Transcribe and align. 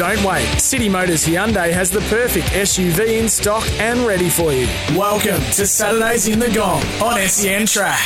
Don't 0.00 0.24
wait. 0.24 0.46
City 0.58 0.88
Motors 0.88 1.26
Hyundai 1.26 1.70
has 1.70 1.90
the 1.90 2.00
perfect 2.08 2.46
SUV 2.46 3.20
in 3.20 3.28
stock 3.28 3.68
and 3.72 4.00
ready 4.06 4.30
for 4.30 4.50
you. 4.50 4.66
Welcome 4.96 5.42
to 5.52 5.66
Saturdays 5.66 6.26
in 6.26 6.38
the 6.38 6.48
Gong 6.48 6.82
on 7.02 7.20
SEN 7.28 7.66
Track. 7.66 8.00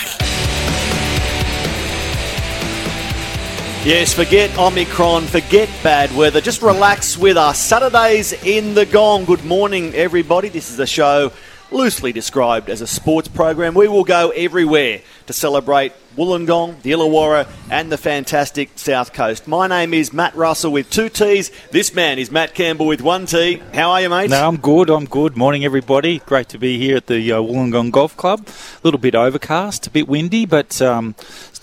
Yes, 3.86 4.12
forget 4.12 4.58
Omicron, 4.58 5.26
forget 5.26 5.68
bad 5.84 6.12
weather. 6.16 6.40
Just 6.40 6.62
relax 6.62 7.16
with 7.16 7.36
us. 7.36 7.60
Saturdays 7.60 8.32
in 8.32 8.74
the 8.74 8.86
Gong. 8.86 9.24
Good 9.24 9.44
morning, 9.44 9.94
everybody. 9.94 10.48
This 10.48 10.72
is 10.72 10.80
a 10.80 10.86
show 10.88 11.30
loosely 11.70 12.12
described 12.12 12.70
as 12.70 12.80
a 12.80 12.88
sports 12.88 13.28
program. 13.28 13.72
We 13.72 13.86
will 13.86 14.02
go 14.02 14.30
everywhere 14.30 15.00
to 15.28 15.32
celebrate 15.32 15.92
Wollongong, 16.16 16.82
the 16.82 16.92
Illawarra, 16.92 17.48
and 17.70 17.90
the 17.90 17.98
fantastic 17.98 18.70
South 18.76 19.12
Coast. 19.12 19.46
My 19.48 19.66
name 19.66 19.94
is 19.94 20.12
Matt 20.12 20.34
Russell 20.34 20.72
with 20.72 20.90
two 20.90 21.08
T's. 21.08 21.50
This 21.70 21.94
man 21.94 22.18
is 22.18 22.30
Matt 22.30 22.54
Campbell 22.54 22.86
with 22.86 23.00
one 23.00 23.26
T. 23.26 23.62
How 23.72 23.90
are 23.90 24.00
you, 24.00 24.08
mate? 24.08 24.30
No, 24.30 24.46
I'm 24.46 24.56
good. 24.56 24.90
I'm 24.90 25.06
good. 25.06 25.36
Morning, 25.36 25.64
everybody. 25.64 26.20
Great 26.20 26.48
to 26.50 26.58
be 26.58 26.78
here 26.78 26.96
at 26.96 27.06
the 27.06 27.32
uh, 27.32 27.40
Wollongong 27.40 27.90
Golf 27.90 28.16
Club. 28.16 28.46
A 28.46 28.80
little 28.82 29.00
bit 29.00 29.14
overcast, 29.14 29.86
a 29.86 29.90
bit 29.90 30.08
windy, 30.08 30.46
but 30.46 30.80
um, 30.80 31.14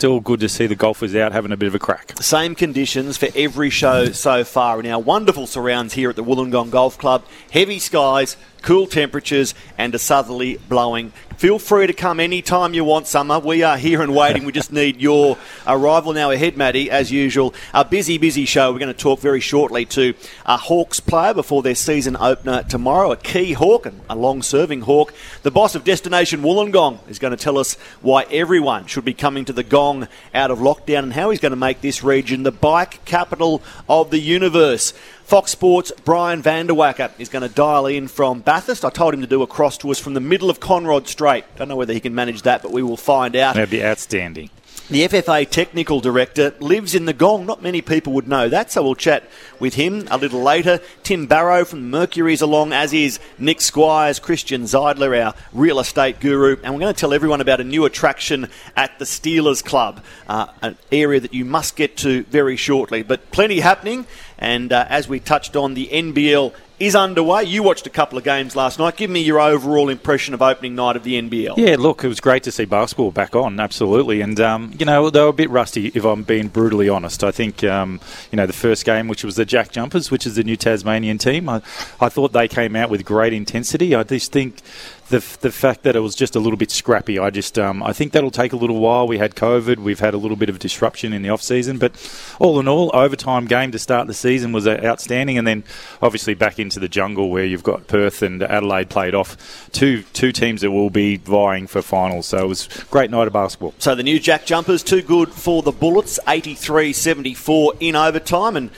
still 0.02 0.20
good 0.20 0.40
to 0.40 0.50
see 0.50 0.66
the 0.66 0.74
golfers 0.74 1.14
out 1.14 1.32
having 1.32 1.52
a 1.52 1.56
bit 1.58 1.68
of 1.68 1.76
a 1.76 1.80
crack. 1.80 2.14
Same 2.20 2.56
conditions 2.56 3.18
for 3.18 3.28
every 3.36 3.70
show 3.70 4.08
so 4.08 4.44
far 4.44 4.80
in 4.80 4.88
our 4.88 5.00
wonderful 5.00 5.46
surrounds 5.46 5.94
here 5.94 6.10
at 6.10 6.16
the 6.16 6.24
Wollongong 6.24 6.72
Golf 6.72 6.98
Club. 6.98 7.24
Heavy 7.52 7.78
skies, 7.78 8.36
cool 8.64 8.88
temperatures, 8.88 9.54
and 9.78 9.94
a 9.94 10.00
southerly 10.00 10.58
blowing. 10.70 11.14
Feel 11.38 11.58
free 11.58 11.88
to 11.88 11.94
come 11.94 12.20
anytime 12.20 12.76
you 12.76 12.84
want, 12.84 13.08
Summer. 13.08 13.40
We 13.40 13.64
are 13.64 13.76
here 13.76 14.04
and 14.04 14.16
waiting. 14.16 14.46
we 14.46 14.52
just 14.52 14.72
need 14.72 15.02
your 15.02 15.40
arrival 15.66 16.14
now 16.14 16.30
ahead, 16.30 16.56
Matty, 16.56 16.92
as 16.92 17.12
usual. 17.12 17.56
A 17.74 17.84
busy, 17.84 18.20
busy 18.20 18.46
show. 18.46 18.72
We're 18.72 18.78
going 18.78 18.94
to 18.94 19.00
talk 19.00 19.20
very 19.20 19.40
shortly 19.40 19.86
to 19.86 20.14
uh, 20.46 20.52
a 20.52 20.58
Hawks 20.58 21.00
player 21.00 21.34
before 21.34 21.64
their 21.64 21.74
season 21.74 22.16
opener 22.18 22.62
tomorrow, 22.62 23.12
a 23.12 23.18
key 23.18 23.54
Hawk, 23.54 23.88
and 23.88 24.02
a 24.08 24.16
long 24.16 24.44
serving 24.44 24.82
Hawk. 24.82 25.16
The 25.42 25.50
boss 25.50 25.74
of 25.74 25.84
Destination 25.84 26.42
Wollongong 26.42 27.00
is 27.10 27.18
going 27.18 27.36
to 27.36 27.44
tell 27.44 27.58
us 27.58 27.74
why 28.02 28.24
everyone 28.30 28.86
should 28.86 29.06
be 29.06 29.16
coming 29.16 29.44
to 29.46 29.54
the 29.54 29.64
Gong 29.64 29.91
out 30.34 30.52
of 30.52 30.60
lockdown 30.60 31.04
and 31.04 31.14
how 31.14 31.30
he's 31.30 31.40
going 31.40 31.52
to 31.52 31.56
make 31.56 31.82
this 31.82 32.04
region 32.04 32.44
the 32.44 32.52
bike 32.52 33.04
capital 33.06 33.62
of 33.88 34.12
the 34.12 34.20
universe. 34.20 34.94
Fox 35.24 35.52
Sports' 35.52 35.92
Brian 36.04 36.44
Vanderwacker 36.44 37.12
is 37.18 37.30
going 37.30 37.48
to 37.48 37.54
dial 37.54 37.86
in 37.86 38.08
from 38.08 38.42
Bathurst. 38.42 38.84
I 38.84 38.90
told 38.90 39.14
him 39.14 39.22
to 39.22 39.28
do 39.28 39.42
a 39.42 39.48
cross 39.48 39.78
to 39.80 39.90
us 39.92 40.00
from 40.00 40.14
the 40.14 40.20
middle 40.20 40.50
of 40.50 40.60
Conrod 40.60 41.08
Straight. 41.08 41.46
Don't 41.56 41.70
know 41.70 41.76
whether 41.76 41.94
he 41.94 42.00
can 42.00 42.14
manage 42.14 42.42
that, 42.42 42.62
but 42.62 42.72
we 42.72 42.84
will 42.84 42.98
find 42.98 43.36
out. 43.36 43.56
That'd 43.56 43.70
be 43.70 43.84
outstanding. 43.84 44.50
The 44.92 45.08
FFA 45.08 45.50
technical 45.50 46.02
director 46.02 46.54
lives 46.60 46.96
in 46.96 47.06
the 47.06 47.14
Gong. 47.14 47.46
Not 47.46 47.64
many 47.64 47.82
people 47.82 48.12
would 48.12 48.28
know 48.28 48.50
that, 48.50 48.74
so 48.74 48.84
we'll 48.84 48.96
chat 48.96 49.24
with 49.58 49.76
him 49.76 50.06
a 50.12 50.18
little 50.18 50.42
later. 50.42 50.82
Tim 51.02 51.28
Barrow 51.28 51.64
from 51.64 51.90
Mercury's 51.90 52.42
along, 52.42 52.74
as 52.74 52.92
is 52.92 53.18
Nick 53.40 53.62
Squires, 53.62 54.20
Christian 54.20 54.64
Zeidler, 54.64 55.28
our 55.28 55.34
real 55.54 55.80
estate 55.80 56.20
guru, 56.20 56.58
and 56.62 56.74
we're 56.74 56.82
going 56.82 56.94
to 56.94 57.00
tell 57.00 57.14
everyone 57.14 57.40
about 57.40 57.62
a 57.62 57.64
new 57.64 57.86
attraction 57.86 58.50
at 58.76 59.00
the 59.00 59.06
Steelers 59.06 59.64
Club, 59.64 60.04
uh, 60.28 60.48
an 60.62 60.76
area 60.92 61.22
that 61.22 61.34
you 61.34 61.46
must 61.46 61.78
get 61.78 61.96
to 61.96 62.24
very 62.24 62.58
shortly. 62.58 63.02
But 63.02 63.32
plenty 63.32 63.62
happening, 63.62 64.06
and 64.38 64.74
uh, 64.74 64.88
as 64.90 65.08
we 65.08 65.22
touched 65.22 65.56
on, 65.56 65.74
the 65.74 65.88
NBL 65.88 66.54
is 66.82 66.96
underway. 66.96 67.44
You 67.44 67.62
watched 67.62 67.86
a 67.86 67.92
couple 67.92 68.18
of 68.18 68.24
games 68.24 68.56
last 68.56 68.80
night. 68.80 68.98
Give 68.98 69.10
me 69.10 69.22
your 69.22 69.40
overall 69.40 69.88
impression 69.88 70.34
of 70.34 70.42
opening 70.42 70.74
night 70.74 70.96
of 70.96 71.04
the 71.04 71.22
NBL. 71.22 71.56
Yeah, 71.56 71.76
look, 71.78 72.04
it 72.04 72.08
was 72.08 72.20
great 72.20 72.42
to 72.44 72.52
see 72.52 72.66
basketball 72.66 73.12
back 73.12 73.36
on, 73.36 73.60
absolutely. 73.60 74.22
And, 74.22 74.40
um, 74.40 74.74
you 74.80 74.86
know, 74.86 75.12
they 75.12 75.22
were 75.22 75.28
a 75.28 75.34
bit 75.34 75.52
rusty, 75.52 75.88
if 75.94 76.04
I'm 76.04 76.24
being 76.24 76.48
brutally 76.48 76.90
honest. 76.90 77.24
I 77.24 77.30
think, 77.30 77.64
um, 77.64 78.00
you 78.32 78.38
know, 78.38 78.48
the 78.48 78.54
first 78.54 78.84
game, 78.84 79.08
which 79.08 79.24
was 79.24 79.36
the 79.36 79.46
Jack 79.46 79.72
Jumpers, 79.72 80.10
which 80.10 80.26
is 80.26 80.36
the 80.36 80.44
new 80.44 80.58
Tasmanian 80.58 81.20
team, 81.20 81.48
I, 81.50 81.62
I 82.00 82.10
thought 82.10 82.34
they 82.34 82.48
came 82.48 82.76
out 82.76 82.90
with 82.90 83.06
great 83.06 83.34
intensity. 83.34 83.94
I 83.94 84.02
just 84.02 84.32
think 84.32 84.62
the, 85.12 85.38
the 85.42 85.52
fact 85.52 85.84
that 85.84 85.96
it 85.96 86.00
was 86.00 86.16
just 86.16 86.36
a 86.36 86.40
little 86.40 86.58
bit 86.58 86.72
scrappy. 86.72 87.20
I 87.20 87.30
just 87.30 87.60
um, 87.60 87.84
I 87.84 87.94
think 87.94 88.14
that'll 88.14 88.32
take 88.32 88.54
a 88.54 88.56
little 88.56 88.80
while. 88.80 89.08
We 89.08 89.18
had 89.18 89.36
COVID, 89.36 89.78
we've 89.78 90.00
had 90.00 90.14
a 90.14 90.18
little 90.18 90.38
bit 90.38 90.50
of 90.50 90.58
disruption 90.58 91.14
in 91.14 91.22
the 91.22 91.30
off 91.30 91.42
season, 91.42 91.78
but 91.78 91.92
all 92.40 92.60
in 92.60 92.68
all, 92.68 92.90
overtime 92.94 93.46
game 93.46 93.72
to 93.74 93.80
start 93.80 94.08
the 94.08 94.14
season 94.14 94.54
was 94.54 94.68
outstanding, 94.68 95.38
and 95.38 95.46
then 95.46 95.64
obviously 96.02 96.34
back 96.34 96.58
into 96.58 96.80
the 96.80 96.88
jungle 96.88 97.30
where 97.30 97.46
you've 97.46 97.64
got 97.64 97.88
Perth 97.88 98.22
and 98.22 98.42
Adelaide 98.42 98.90
played 98.90 99.14
off 99.14 99.70
two 99.72 100.04
two 100.14 100.32
teams 100.32 100.62
that 100.62 100.72
will 100.72 100.90
be 100.90 101.18
vying 101.18 101.68
for 101.68 101.82
finals. 101.82 102.28
So 102.28 102.40
it 102.40 102.48
was 102.48 102.68
a 102.78 102.86
great 102.86 103.12
night 103.12 103.28
of 103.28 103.34
basketball. 103.34 103.74
So 103.78 103.94
the 103.94 104.04
new 104.04 104.20
Jack 104.20 104.46
Jumpers 104.46 104.82
too 104.82 105.02
good 105.02 105.30
for 105.30 105.62
the 105.62 105.72
Bullets, 105.72 106.20
83-74 106.26 107.78
in 107.80 107.96
overtime, 107.96 108.56
and 108.56 108.72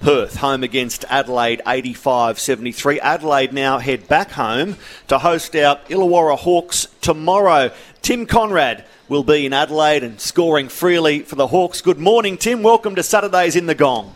Perth 0.00 0.36
home 0.36 0.62
against 0.62 1.04
Adelaide 1.08 1.60
85 1.66 2.38
73. 2.38 3.00
Adelaide 3.00 3.52
now 3.52 3.78
head 3.78 4.06
back 4.06 4.30
home 4.30 4.76
to 5.08 5.18
host 5.18 5.56
our 5.56 5.76
Illawarra 5.88 6.38
Hawks 6.38 6.86
tomorrow. 7.00 7.72
Tim 8.00 8.26
Coenraad 8.26 8.84
will 9.08 9.24
be 9.24 9.44
in 9.44 9.52
Adelaide 9.52 10.04
and 10.04 10.20
scoring 10.20 10.68
freely 10.68 11.20
for 11.20 11.34
the 11.34 11.48
Hawks. 11.48 11.80
Good 11.80 11.98
morning, 11.98 12.36
Tim. 12.36 12.62
Welcome 12.62 12.94
to 12.94 13.02
Saturdays 13.02 13.56
in 13.56 13.66
the 13.66 13.74
Gong. 13.74 14.14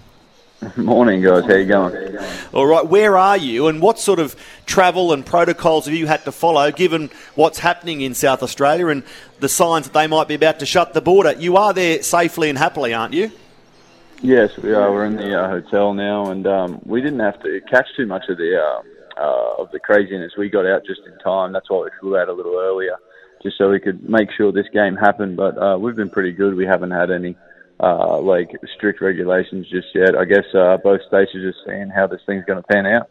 Morning, 0.76 1.20
guys. 1.20 1.44
How 1.44 1.54
you 1.54 1.64
going? 1.64 2.16
All 2.52 2.66
right. 2.66 2.86
Where 2.86 3.16
are 3.16 3.36
you, 3.36 3.66
and 3.66 3.82
what 3.82 3.98
sort 3.98 4.20
of 4.20 4.36
travel 4.64 5.12
and 5.12 5.26
protocols 5.26 5.86
have 5.86 5.94
you 5.94 6.06
had 6.06 6.24
to 6.26 6.30
follow, 6.30 6.70
given 6.70 7.10
what's 7.34 7.58
happening 7.58 8.00
in 8.00 8.14
South 8.14 8.44
Australia 8.44 8.86
and 8.86 9.02
the 9.40 9.48
signs 9.48 9.86
that 9.86 9.92
they 9.92 10.06
might 10.06 10.28
be 10.28 10.34
about 10.34 10.60
to 10.60 10.66
shut 10.66 10.94
the 10.94 11.00
border? 11.00 11.32
You 11.32 11.56
are 11.56 11.72
there 11.72 12.00
safely 12.04 12.48
and 12.48 12.56
happily, 12.56 12.94
aren't 12.94 13.14
you? 13.14 13.32
Yes, 14.22 14.56
we 14.56 14.72
are. 14.72 14.92
We're 14.92 15.06
in 15.06 15.16
the 15.16 15.36
uh, 15.36 15.48
hotel 15.48 15.94
now, 15.94 16.30
and 16.30 16.46
um, 16.46 16.80
we 16.86 17.02
didn't 17.02 17.18
have 17.18 17.42
to 17.42 17.60
catch 17.68 17.86
too 17.96 18.06
much 18.06 18.22
of 18.28 18.36
the 18.38 18.56
uh, 18.56 18.82
uh, 19.20 19.62
of 19.62 19.70
the 19.72 19.80
craziness. 19.80 20.32
We 20.38 20.48
got 20.48 20.64
out 20.64 20.86
just 20.86 21.00
in 21.06 21.18
time. 21.18 21.52
That's 21.52 21.68
why 21.68 21.82
we 21.82 21.90
flew 22.00 22.16
out 22.16 22.28
a 22.28 22.32
little 22.32 22.56
earlier, 22.56 22.96
just 23.42 23.58
so 23.58 23.68
we 23.68 23.80
could 23.80 24.08
make 24.08 24.28
sure 24.36 24.52
this 24.52 24.68
game 24.72 24.94
happened. 24.94 25.36
But 25.36 25.58
uh, 25.58 25.76
we've 25.76 25.96
been 25.96 26.08
pretty 26.08 26.30
good. 26.30 26.54
We 26.54 26.64
haven't 26.64 26.92
had 26.92 27.10
any 27.10 27.36
uh, 27.80 28.20
like 28.20 28.52
strict 28.76 29.00
regulations 29.00 29.68
just 29.68 29.88
yet. 29.92 30.16
I 30.16 30.24
guess 30.24 30.44
uh, 30.54 30.76
both 30.76 31.00
states 31.08 31.34
are 31.34 31.42
just 31.42 31.58
seeing 31.66 31.88
how 31.88 32.06
this 32.06 32.20
thing's 32.24 32.44
going 32.44 32.62
to 32.62 32.68
pan 32.68 32.86
out. 32.86 33.10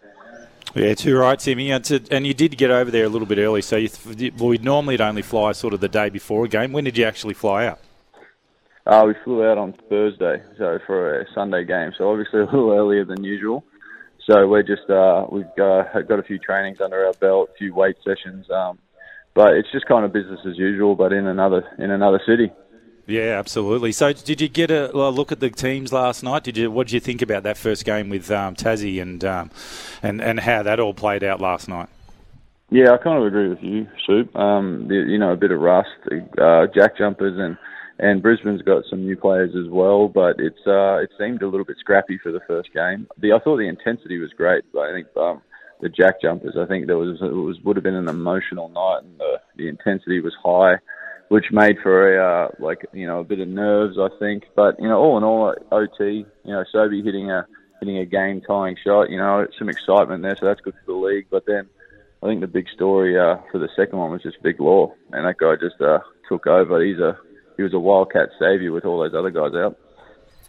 Yeah, 0.73 0.93
too 0.93 1.17
right, 1.17 1.37
Timmy. 1.37 1.71
And 1.71 2.25
you 2.25 2.33
did 2.33 2.57
get 2.57 2.71
over 2.71 2.89
there 2.89 3.03
a 3.03 3.09
little 3.09 3.27
bit 3.27 3.37
early. 3.37 3.61
So 3.61 3.75
you 3.75 3.89
th- 3.89 4.33
well, 4.37 4.47
we 4.47 4.59
normally 4.59 4.97
only 5.01 5.23
fly 5.23 5.51
sort 5.51 5.73
of 5.73 5.81
the 5.81 5.89
day 5.89 6.09
before 6.09 6.45
a 6.45 6.47
game. 6.47 6.71
When 6.71 6.85
did 6.85 6.97
you 6.97 7.03
actually 7.03 7.33
fly 7.33 7.65
out? 7.65 7.79
Uh, 8.85 9.03
we 9.05 9.13
flew 9.23 9.45
out 9.45 9.57
on 9.57 9.73
Thursday, 9.89 10.41
so 10.57 10.79
for 10.87 11.21
a 11.21 11.25
Sunday 11.33 11.63
game. 11.63 11.91
So 11.97 12.09
obviously 12.09 12.41
a 12.41 12.45
little 12.45 12.71
earlier 12.71 13.05
than 13.05 13.23
usual. 13.23 13.63
So 14.27 14.47
we're 14.47 14.63
just 14.63 14.89
uh, 14.89 15.25
we've 15.31 15.45
got, 15.57 16.07
got 16.07 16.19
a 16.19 16.23
few 16.23 16.39
trainings 16.39 16.79
under 16.81 17.05
our 17.05 17.13
belt, 17.13 17.49
a 17.53 17.57
few 17.57 17.73
weight 17.73 17.97
sessions. 18.03 18.49
Um, 18.49 18.79
but 19.33 19.53
it's 19.53 19.71
just 19.71 19.85
kind 19.85 20.05
of 20.05 20.11
business 20.11 20.39
as 20.45 20.57
usual, 20.57 20.95
but 20.95 21.13
in 21.13 21.27
another 21.27 21.63
in 21.77 21.91
another 21.91 22.21
city. 22.25 22.51
Yeah, 23.07 23.39
absolutely. 23.39 23.91
So, 23.91 24.13
did 24.13 24.39
you 24.39 24.47
get 24.47 24.71
a, 24.71 24.87
look 24.91 25.31
at 25.31 25.39
the 25.39 25.49
teams 25.49 25.91
last 25.91 26.23
night? 26.23 26.43
Did 26.43 26.57
you? 26.57 26.71
What 26.71 26.87
did 26.87 26.93
you 26.93 26.99
think 26.99 27.21
about 27.21 27.43
that 27.43 27.57
first 27.57 27.83
game 27.83 28.09
with 28.09 28.29
um, 28.31 28.55
Tassie 28.55 29.01
and 29.01 29.23
um, 29.25 29.51
and 30.03 30.21
and 30.21 30.39
how 30.39 30.63
that 30.63 30.79
all 30.79 30.93
played 30.93 31.23
out 31.23 31.41
last 31.41 31.67
night? 31.67 31.89
Yeah, 32.69 32.91
I 32.93 32.97
kind 32.97 33.17
of 33.17 33.25
agree 33.25 33.49
with 33.49 33.61
you, 33.61 33.87
Soup. 34.07 34.33
Um, 34.35 34.87
you 34.89 35.17
know, 35.17 35.31
a 35.31 35.35
bit 35.35 35.51
of 35.51 35.59
rust, 35.59 35.89
uh, 36.39 36.67
jack 36.73 36.97
jumpers, 36.97 37.37
and 37.37 37.57
and 38.01 38.23
Brisbane's 38.23 38.63
got 38.63 38.83
some 38.89 39.05
new 39.05 39.15
players 39.15 39.51
as 39.55 39.69
well, 39.69 40.07
but 40.07 40.39
it's 40.39 40.59
uh, 40.65 40.97
it 40.97 41.11
seemed 41.19 41.43
a 41.43 41.47
little 41.47 41.65
bit 41.65 41.77
scrappy 41.79 42.17
for 42.17 42.31
the 42.31 42.39
first 42.47 42.73
game. 42.73 43.07
The 43.19 43.31
I 43.33 43.39
thought 43.39 43.57
the 43.57 43.69
intensity 43.69 44.17
was 44.17 44.31
great, 44.35 44.63
but 44.73 44.79
I 44.79 44.91
think 44.91 45.07
um, 45.15 45.41
the 45.81 45.89
jack 45.89 46.19
jumpers, 46.19 46.55
I 46.59 46.65
think 46.65 46.87
there 46.87 46.97
was 46.97 47.19
it 47.21 47.31
was 47.31 47.57
would 47.63 47.77
have 47.77 47.83
been 47.83 47.95
an 47.95 48.09
emotional 48.09 48.69
night, 48.69 49.03
and 49.03 49.19
the 49.19 49.39
the 49.55 49.67
intensity 49.67 50.19
was 50.19 50.33
high, 50.43 50.77
which 51.29 51.51
made 51.51 51.77
for 51.83 52.17
a 52.17 52.45
uh, 52.45 52.49
like 52.57 52.87
you 52.91 53.05
know 53.05 53.19
a 53.19 53.23
bit 53.23 53.39
of 53.39 53.47
nerves, 53.47 53.97
I 53.99 54.09
think. 54.17 54.45
But 54.55 54.79
you 54.79 54.89
know, 54.89 54.97
all 54.97 55.17
in 55.19 55.23
all, 55.23 55.53
OT, 55.71 56.25
you 56.43 56.51
know, 56.51 56.63
Sobey 56.71 57.03
hitting 57.03 57.29
a 57.29 57.45
hitting 57.79 57.99
a 57.99 58.05
game 58.07 58.41
tying 58.41 58.77
shot. 58.83 59.11
You 59.11 59.17
know, 59.17 59.45
some 59.59 59.69
excitement 59.69 60.23
there, 60.23 60.35
so 60.39 60.47
that's 60.47 60.61
good 60.61 60.73
for 60.73 60.91
the 60.91 60.97
league. 60.97 61.27
But 61.29 61.45
then 61.45 61.69
I 62.23 62.25
think 62.25 62.41
the 62.41 62.47
big 62.47 62.67
story 62.73 63.19
uh, 63.19 63.37
for 63.51 63.59
the 63.59 63.69
second 63.75 63.99
one 63.99 64.09
was 64.09 64.23
just 64.23 64.41
Vic 64.41 64.59
Law, 64.59 64.91
and 65.11 65.27
that 65.27 65.37
guy 65.37 65.53
just 65.61 65.79
uh, 65.79 65.99
took 66.27 66.47
over. 66.47 66.83
He's 66.83 66.97
a 66.97 67.15
he 67.61 67.63
was 67.63 67.73
a 67.75 67.79
wildcat 67.79 68.29
saviour 68.39 68.71
with 68.71 68.85
all 68.85 68.97
those 68.97 69.13
other 69.13 69.29
guys 69.29 69.53
out. 69.53 69.77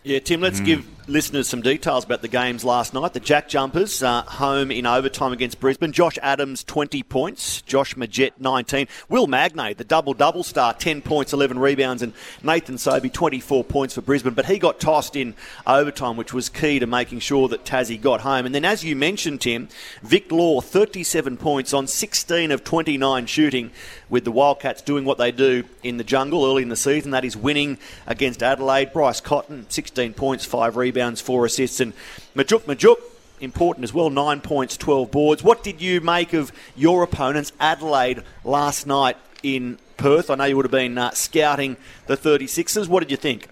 Yeah, 0.03 0.19
Tim, 0.19 0.41
let's 0.41 0.61
mm. 0.61 0.65
give 0.65 1.09
listeners 1.09 1.49
some 1.49 1.63
details 1.63 2.05
about 2.05 2.23
the 2.23 2.29
games 2.29 2.65
last 2.65 2.93
night. 2.93 3.13
The 3.13 3.21
Jack 3.21 3.49
Jumpers 3.49 4.03
uh, 4.03 4.23
home 4.23 4.73
in 4.73 4.85
overtime 4.85 5.33
against 5.33 5.61
Brisbane. 5.61 5.93
Josh 5.93 6.19
Adams, 6.23 6.65
20 6.65 7.05
points. 7.05 7.63
Josh 7.63 7.95
Magette, 7.95 8.33
19. 8.39 8.89
Will 9.09 9.29
Magnay, 9.29 9.77
the 9.77 9.85
double-double 9.85 10.43
star, 10.43 10.75
10 10.75 11.03
points, 11.03 11.33
11 11.33 11.57
rebounds. 11.59 12.03
And 12.03 12.15
Nathan 12.43 12.79
Sobey, 12.79 13.11
24 13.11 13.63
points 13.63 13.95
for 13.95 14.01
Brisbane. 14.01 14.35
But 14.35 14.47
he 14.47 14.59
got 14.59 14.81
tossed 14.81 15.15
in 15.15 15.35
overtime, 15.69 16.17
which 16.17 16.33
was 16.33 16.49
key 16.49 16.81
to 16.81 16.87
making 16.87 17.21
sure 17.21 17.47
that 17.49 17.65
Tassie 17.65 18.01
got 18.01 18.23
home. 18.23 18.45
And 18.45 18.53
then, 18.53 18.65
as 18.65 18.83
you 18.83 18.97
mentioned, 18.97 19.43
Tim, 19.43 19.69
Vic 20.03 20.33
Law, 20.33 20.61
37 20.61 21.37
points 21.37 21.73
on 21.73 21.87
16 21.87 22.51
of 22.51 22.65
29 22.65 23.27
shooting 23.27 23.71
with 24.13 24.25
the 24.25 24.31
Wildcats 24.31 24.83
doing 24.83 25.07
what 25.07 25.17
they 25.17 25.33
do 25.33 25.65
in 25.83 25.97
the 25.97 26.05
jungle 26.05 26.45
early 26.45 26.63
in 26.63 26.69
the 26.69 26.77
season. 26.77 27.13
That 27.13 27.25
is 27.25 27.35
winning 27.35 27.79
against 28.07 28.43
Adelaide. 28.43 28.93
Bryce 28.93 29.23
Cotton, 29.23 29.65
16 29.71 30.13
points, 30.13 30.45
5 30.45 30.77
rebounds, 30.77 31.23
4 31.23 31.47
assists. 31.47 31.81
And 31.81 31.95
Majok 32.37 32.65
Majok, 32.65 32.97
important 33.41 33.85
as 33.85 33.95
well, 33.95 34.11
9 34.11 34.43
points, 34.43 34.77
12 34.77 35.11
boards. 35.11 35.43
What 35.43 35.65
did 35.65 35.81
you 35.81 36.03
make 36.03 36.35
of 36.35 36.53
your 36.77 37.03
opponents, 37.03 37.53
Adelaide, 37.59 38.23
last 38.45 38.87
night 38.87 39.17
in 39.43 39.79
Perth? 39.97 40.29
I 40.29 40.35
know 40.35 40.45
you 40.45 40.57
would 40.57 40.67
have 40.67 40.71
been 40.71 40.99
uh, 40.99 41.13
scouting 41.13 41.79
the 42.07 42.17
36ers. 42.19 42.89
What 42.89 43.01
did 43.01 43.11
you 43.11 43.17
think? 43.17 43.49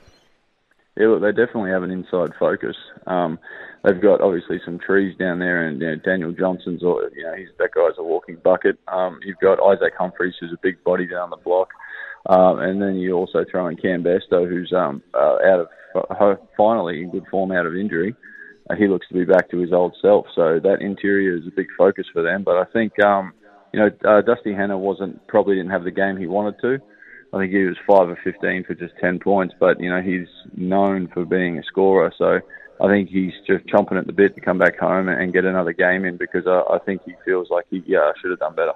Yeah, 0.94 1.06
look, 1.06 1.22
they 1.22 1.32
definitely 1.32 1.70
have 1.70 1.84
an 1.84 1.90
inside 1.90 2.32
focus. 2.38 2.76
Um, 3.06 3.38
they've 3.84 4.00
got 4.00 4.20
obviously 4.20 4.60
some 4.64 4.78
trees 4.78 5.16
down 5.18 5.38
there, 5.38 5.66
and 5.66 5.80
you 5.80 5.86
know, 5.86 5.96
Daniel 5.96 6.32
Johnson's, 6.32 6.82
or 6.82 7.10
you 7.14 7.24
know, 7.24 7.34
he's 7.34 7.48
that 7.58 7.70
guy's 7.74 7.98
a 7.98 8.02
walking 8.02 8.36
bucket. 8.42 8.78
Um, 8.88 9.20
you've 9.24 9.38
got 9.38 9.62
Isaac 9.62 9.94
Humphries, 9.98 10.34
who's 10.40 10.52
a 10.52 10.60
big 10.62 10.82
body 10.84 11.06
down 11.06 11.30
the 11.30 11.36
block, 11.36 11.68
um, 12.28 12.58
and 12.60 12.80
then 12.80 12.96
you 12.96 13.14
also 13.14 13.44
throw 13.50 13.68
in 13.68 13.76
Cam 13.76 14.04
Bairstow, 14.04 14.48
who's 14.48 14.72
um, 14.76 15.02
uh, 15.14 15.36
out 15.44 15.60
of 15.60 15.68
uh, 15.94 16.34
finally 16.56 17.02
in 17.02 17.10
good 17.10 17.26
form 17.30 17.52
out 17.52 17.66
of 17.66 17.74
injury. 17.74 18.14
Uh, 18.68 18.76
he 18.76 18.86
looks 18.86 19.08
to 19.08 19.14
be 19.14 19.24
back 19.24 19.50
to 19.50 19.58
his 19.58 19.72
old 19.72 19.96
self, 20.00 20.26
so 20.34 20.60
that 20.62 20.80
interior 20.80 21.36
is 21.36 21.46
a 21.46 21.56
big 21.56 21.66
focus 21.76 22.06
for 22.12 22.22
them. 22.22 22.42
But 22.44 22.56
I 22.56 22.64
think 22.72 23.02
um, 23.02 23.32
you 23.72 23.80
know 23.80 23.90
uh, 24.08 24.20
Dusty 24.22 24.52
Hannah 24.52 24.78
wasn't 24.78 25.26
probably 25.26 25.56
didn't 25.56 25.70
have 25.72 25.84
the 25.84 25.90
game 25.90 26.16
he 26.16 26.26
wanted 26.26 26.60
to. 26.60 26.78
I 27.32 27.38
think 27.38 27.52
he 27.52 27.62
was 27.62 27.76
five 27.88 28.08
of 28.08 28.18
fifteen 28.24 28.64
for 28.64 28.74
just 28.74 28.92
ten 29.00 29.20
points, 29.20 29.54
but 29.58 29.80
you 29.80 29.88
know 29.88 30.02
he's 30.02 30.28
known 30.56 31.08
for 31.14 31.24
being 31.24 31.58
a 31.58 31.62
scorer, 31.62 32.12
so 32.18 32.40
I 32.80 32.88
think 32.88 33.10
he's 33.10 33.34
just 33.46 33.66
chomping 33.66 33.98
at 33.98 34.06
the 34.06 34.12
bit 34.12 34.34
to 34.34 34.40
come 34.40 34.58
back 34.58 34.78
home 34.78 35.08
and 35.08 35.32
get 35.32 35.44
another 35.44 35.72
game 35.72 36.04
in 36.04 36.16
because 36.16 36.46
I, 36.46 36.62
I 36.74 36.78
think 36.78 37.02
he 37.04 37.14
feels 37.24 37.50
like 37.50 37.66
he 37.70 37.82
should 37.82 38.30
have 38.30 38.38
done 38.38 38.54
better. 38.54 38.72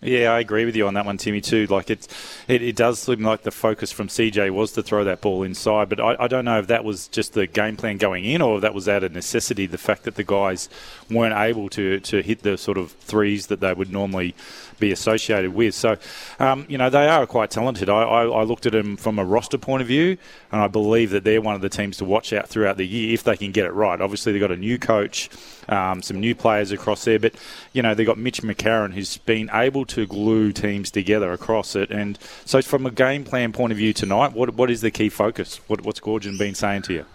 Yeah, 0.00 0.30
I 0.30 0.38
agree 0.38 0.64
with 0.64 0.76
you 0.76 0.86
on 0.86 0.94
that 0.94 1.06
one, 1.06 1.16
Timmy. 1.16 1.40
Too. 1.40 1.66
Like 1.66 1.90
it, 1.90 2.06
it 2.46 2.76
does 2.76 3.00
seem 3.00 3.22
like 3.22 3.42
the 3.42 3.50
focus 3.50 3.90
from 3.90 4.06
CJ 4.06 4.50
was 4.50 4.70
to 4.72 4.82
throw 4.82 5.02
that 5.02 5.20
ball 5.20 5.42
inside, 5.42 5.88
but 5.88 5.98
I, 5.98 6.14
I 6.20 6.28
don't 6.28 6.44
know 6.44 6.60
if 6.60 6.68
that 6.68 6.84
was 6.84 7.08
just 7.08 7.32
the 7.32 7.48
game 7.48 7.76
plan 7.76 7.96
going 7.96 8.24
in, 8.24 8.40
or 8.40 8.56
if 8.56 8.62
that 8.62 8.74
was 8.74 8.88
out 8.88 9.02
of 9.02 9.12
necessity. 9.12 9.66
The 9.66 9.76
fact 9.76 10.04
that 10.04 10.14
the 10.14 10.22
guys 10.22 10.68
weren't 11.10 11.34
able 11.34 11.68
to 11.70 11.98
to 11.98 12.22
hit 12.22 12.42
the 12.42 12.56
sort 12.56 12.78
of 12.78 12.92
threes 12.92 13.48
that 13.48 13.58
they 13.58 13.72
would 13.72 13.90
normally 13.90 14.36
be 14.78 14.92
associated 14.92 15.54
with. 15.54 15.74
So, 15.74 15.96
um, 16.38 16.66
you 16.68 16.78
know, 16.78 16.90
they 16.90 17.08
are 17.08 17.26
quite 17.26 17.50
talented. 17.50 17.88
I, 17.88 18.02
I, 18.02 18.24
I, 18.24 18.42
looked 18.44 18.66
at 18.66 18.72
them 18.72 18.96
from 18.96 19.18
a 19.18 19.24
roster 19.24 19.58
point 19.58 19.82
of 19.82 19.88
view, 19.88 20.16
and 20.52 20.60
I 20.60 20.68
believe 20.68 21.10
that 21.10 21.24
they're 21.24 21.40
one 21.40 21.54
of 21.54 21.60
the 21.60 21.68
teams 21.68 21.96
to 21.98 22.04
watch 22.04 22.32
out 22.32 22.48
throughout 22.48 22.76
the 22.76 22.86
year 22.86 23.14
if 23.14 23.24
they 23.24 23.36
can 23.36 23.52
get 23.52 23.66
it 23.66 23.72
right. 23.72 24.00
Obviously, 24.00 24.32
they've 24.32 24.40
got 24.40 24.52
a 24.52 24.56
new 24.56 24.78
coach, 24.78 25.28
um, 25.68 26.02
some 26.02 26.20
new 26.20 26.34
players 26.34 26.72
across 26.72 27.04
there, 27.04 27.18
but, 27.18 27.34
you 27.72 27.82
know, 27.82 27.94
they've 27.94 28.06
got 28.06 28.18
Mitch 28.18 28.42
McCarron 28.42 28.92
who's 28.92 29.18
been 29.18 29.50
able 29.52 29.84
to 29.86 30.06
glue 30.06 30.52
teams 30.52 30.90
together 30.90 31.32
across 31.32 31.76
it. 31.76 31.90
And 31.90 32.18
so, 32.44 32.62
from 32.62 32.86
a 32.86 32.90
game 32.90 33.24
plan 33.24 33.52
point 33.52 33.72
of 33.72 33.78
view 33.78 33.92
tonight, 33.92 34.32
what, 34.32 34.54
what 34.54 34.70
is 34.70 34.80
the 34.80 34.90
key 34.90 35.08
focus? 35.08 35.60
What, 35.68 35.82
what's 35.82 36.00
Goorjian 36.00 36.38
been 36.38 36.54
saying 36.54 36.82
to 36.82 36.92
you? 36.92 37.06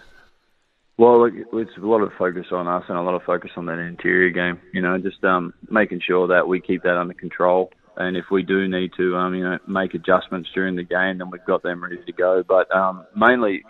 Well, 0.96 1.24
it's 1.24 1.76
a 1.76 1.86
lot 1.86 2.02
of 2.02 2.12
focus 2.16 2.46
on 2.52 2.68
us 2.68 2.84
and 2.88 2.96
a 2.96 3.02
lot 3.02 3.14
of 3.14 3.22
focus 3.24 3.50
on 3.56 3.66
that 3.66 3.80
interior 3.80 4.30
game. 4.30 4.60
You 4.72 4.80
know, 4.80 4.96
just 4.98 5.24
um, 5.24 5.52
making 5.68 6.00
sure 6.06 6.28
that 6.28 6.46
we 6.46 6.60
keep 6.60 6.84
that 6.84 6.96
under 6.96 7.14
control. 7.14 7.72
And 7.96 8.16
if 8.16 8.26
we 8.30 8.42
do 8.42 8.68
need 8.68 8.92
to, 8.96 9.16
um, 9.16 9.34
you 9.34 9.44
know, 9.44 9.58
make 9.66 9.94
adjustments 9.94 10.50
during 10.54 10.76
the 10.76 10.84
game, 10.84 11.18
then 11.18 11.30
we've 11.30 11.44
got 11.46 11.62
them 11.62 11.82
ready 11.82 11.98
to 12.04 12.12
go. 12.12 12.44
But 12.46 12.74
um, 12.74 13.06
mainly, 13.16 13.64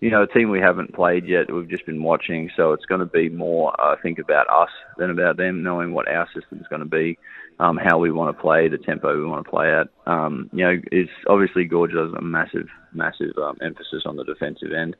you 0.00 0.10
know, 0.10 0.22
a 0.22 0.26
team 0.28 0.50
we 0.50 0.60
haven't 0.60 0.94
played 0.94 1.26
yet, 1.26 1.52
we've 1.52 1.68
just 1.68 1.86
been 1.86 2.02
watching. 2.02 2.50
So 2.56 2.72
it's 2.72 2.86
going 2.86 3.00
to 3.00 3.06
be 3.06 3.28
more, 3.28 3.78
I 3.80 3.96
think, 4.00 4.20
about 4.20 4.48
us 4.48 4.70
than 4.98 5.10
about 5.10 5.36
them, 5.36 5.64
knowing 5.64 5.92
what 5.92 6.08
our 6.08 6.28
system 6.32 6.60
is 6.60 6.66
going 6.68 6.82
to 6.82 6.88
be, 6.88 7.18
um, 7.58 7.76
how 7.76 7.98
we 7.98 8.12
want 8.12 8.36
to 8.36 8.40
play, 8.40 8.68
the 8.68 8.78
tempo 8.78 9.16
we 9.16 9.26
want 9.26 9.44
to 9.44 9.50
play 9.50 9.72
at. 9.72 9.88
Um, 10.06 10.48
you 10.52 10.64
know, 10.64 10.76
it's 10.92 11.10
obviously 11.28 11.64
Gorge 11.64 11.92
has 11.92 12.12
a 12.16 12.22
massive, 12.22 12.68
massive 12.92 13.36
um, 13.36 13.58
emphasis 13.60 14.04
on 14.06 14.14
the 14.14 14.24
defensive 14.24 14.72
end. 14.72 14.94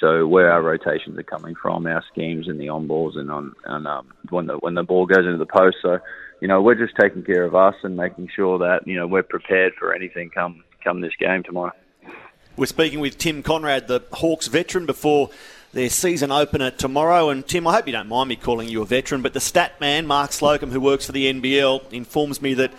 So 0.00 0.26
where 0.26 0.52
our 0.52 0.62
rotations 0.62 1.18
are 1.18 1.24
coming 1.24 1.54
from, 1.54 1.86
our 1.86 2.04
schemes 2.12 2.46
and 2.48 2.60
the 2.60 2.68
on 2.68 2.86
balls 2.86 3.16
and 3.16 3.30
on 3.30 3.54
and 3.64 3.86
um, 3.86 4.12
when 4.30 4.46
the 4.46 4.54
when 4.54 4.74
the 4.74 4.84
ball 4.84 5.06
goes 5.06 5.26
into 5.26 5.38
the 5.38 5.46
post. 5.46 5.78
So, 5.82 5.98
you 6.40 6.46
know, 6.46 6.62
we're 6.62 6.76
just 6.76 6.94
taking 6.98 7.24
care 7.24 7.44
of 7.44 7.54
us 7.54 7.74
and 7.82 7.96
making 7.96 8.30
sure 8.34 8.58
that 8.58 8.86
you 8.86 8.94
know 8.96 9.06
we're 9.06 9.24
prepared 9.24 9.74
for 9.74 9.92
anything 9.92 10.30
come 10.30 10.62
come 10.84 11.00
this 11.00 11.16
game 11.18 11.42
tomorrow. 11.42 11.72
We're 12.56 12.66
speaking 12.66 13.00
with 13.00 13.18
Tim 13.18 13.42
Coenraad, 13.42 13.86
the 13.86 14.02
Hawks 14.12 14.48
veteran, 14.48 14.86
before 14.86 15.30
their 15.72 15.88
season 15.88 16.32
opener 16.32 16.70
tomorrow. 16.70 17.30
And 17.30 17.46
Tim, 17.46 17.66
I 17.66 17.74
hope 17.74 17.86
you 17.86 17.92
don't 17.92 18.08
mind 18.08 18.28
me 18.28 18.36
calling 18.36 18.68
you 18.68 18.82
a 18.82 18.86
veteran, 18.86 19.22
but 19.22 19.32
the 19.32 19.40
stat 19.40 19.80
man, 19.80 20.06
Mark 20.06 20.32
Slocum, 20.32 20.70
who 20.70 20.80
works 20.80 21.06
for 21.06 21.12
the 21.12 21.32
NBL, 21.32 21.92
informs 21.92 22.42
me 22.42 22.54
that 22.54 22.72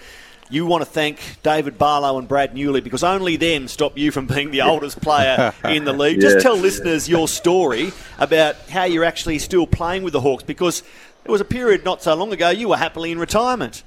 you 0.50 0.66
want 0.66 0.82
to 0.82 0.90
thank 0.90 1.20
David 1.44 1.78
Barlow 1.78 2.18
and 2.18 2.28
Brad 2.28 2.56
Newley 2.56 2.84
because 2.84 3.04
only 3.04 3.38
them 3.38 3.68
stop 3.68 3.98
you 3.98 4.12
from 4.12 4.26
being 4.26 4.52
the 4.52 4.62
oldest 4.62 5.00
player 5.02 5.54
in 5.64 5.86
the 5.86 5.94
league. 5.94 6.20
Just 6.20 6.40
tell 6.42 6.56
listeners 6.56 7.08
your 7.08 7.28
story 7.28 7.92
about 8.18 8.56
how 8.70 8.86
you're 8.86 9.04
actually 9.04 9.40
still 9.40 9.68
playing 9.68 10.04
with 10.04 10.14
the 10.14 10.22
Hawks 10.22 10.44
because 10.44 10.82
there 11.24 11.32
was 11.32 11.42
a 11.42 11.46
period 11.46 11.86
not 11.86 12.02
so 12.02 12.16
long 12.16 12.34
ago 12.34 12.50
you 12.50 12.70
were 12.70 12.78
happily 12.78 13.12
in 13.12 13.20
retirement. 13.20 13.84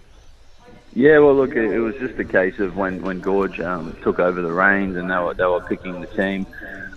Yeah, 0.94 1.18
well, 1.18 1.34
look, 1.34 1.56
it, 1.56 1.78
was 1.78 1.96
just 1.96 2.18
a 2.18 2.24
case 2.24 2.58
of 2.58 2.76
when 2.76 3.00
when 3.00 3.20
Gorge 3.20 3.58
um, 3.60 3.96
took 4.02 4.18
over 4.18 4.42
the 4.42 4.52
reins 4.52 4.96
and 4.96 5.10
they 5.10 5.16
were 5.16 5.34
they 5.34 5.46
were 5.46 5.62
picking 5.62 6.00
the 6.00 6.06
team. 6.08 6.46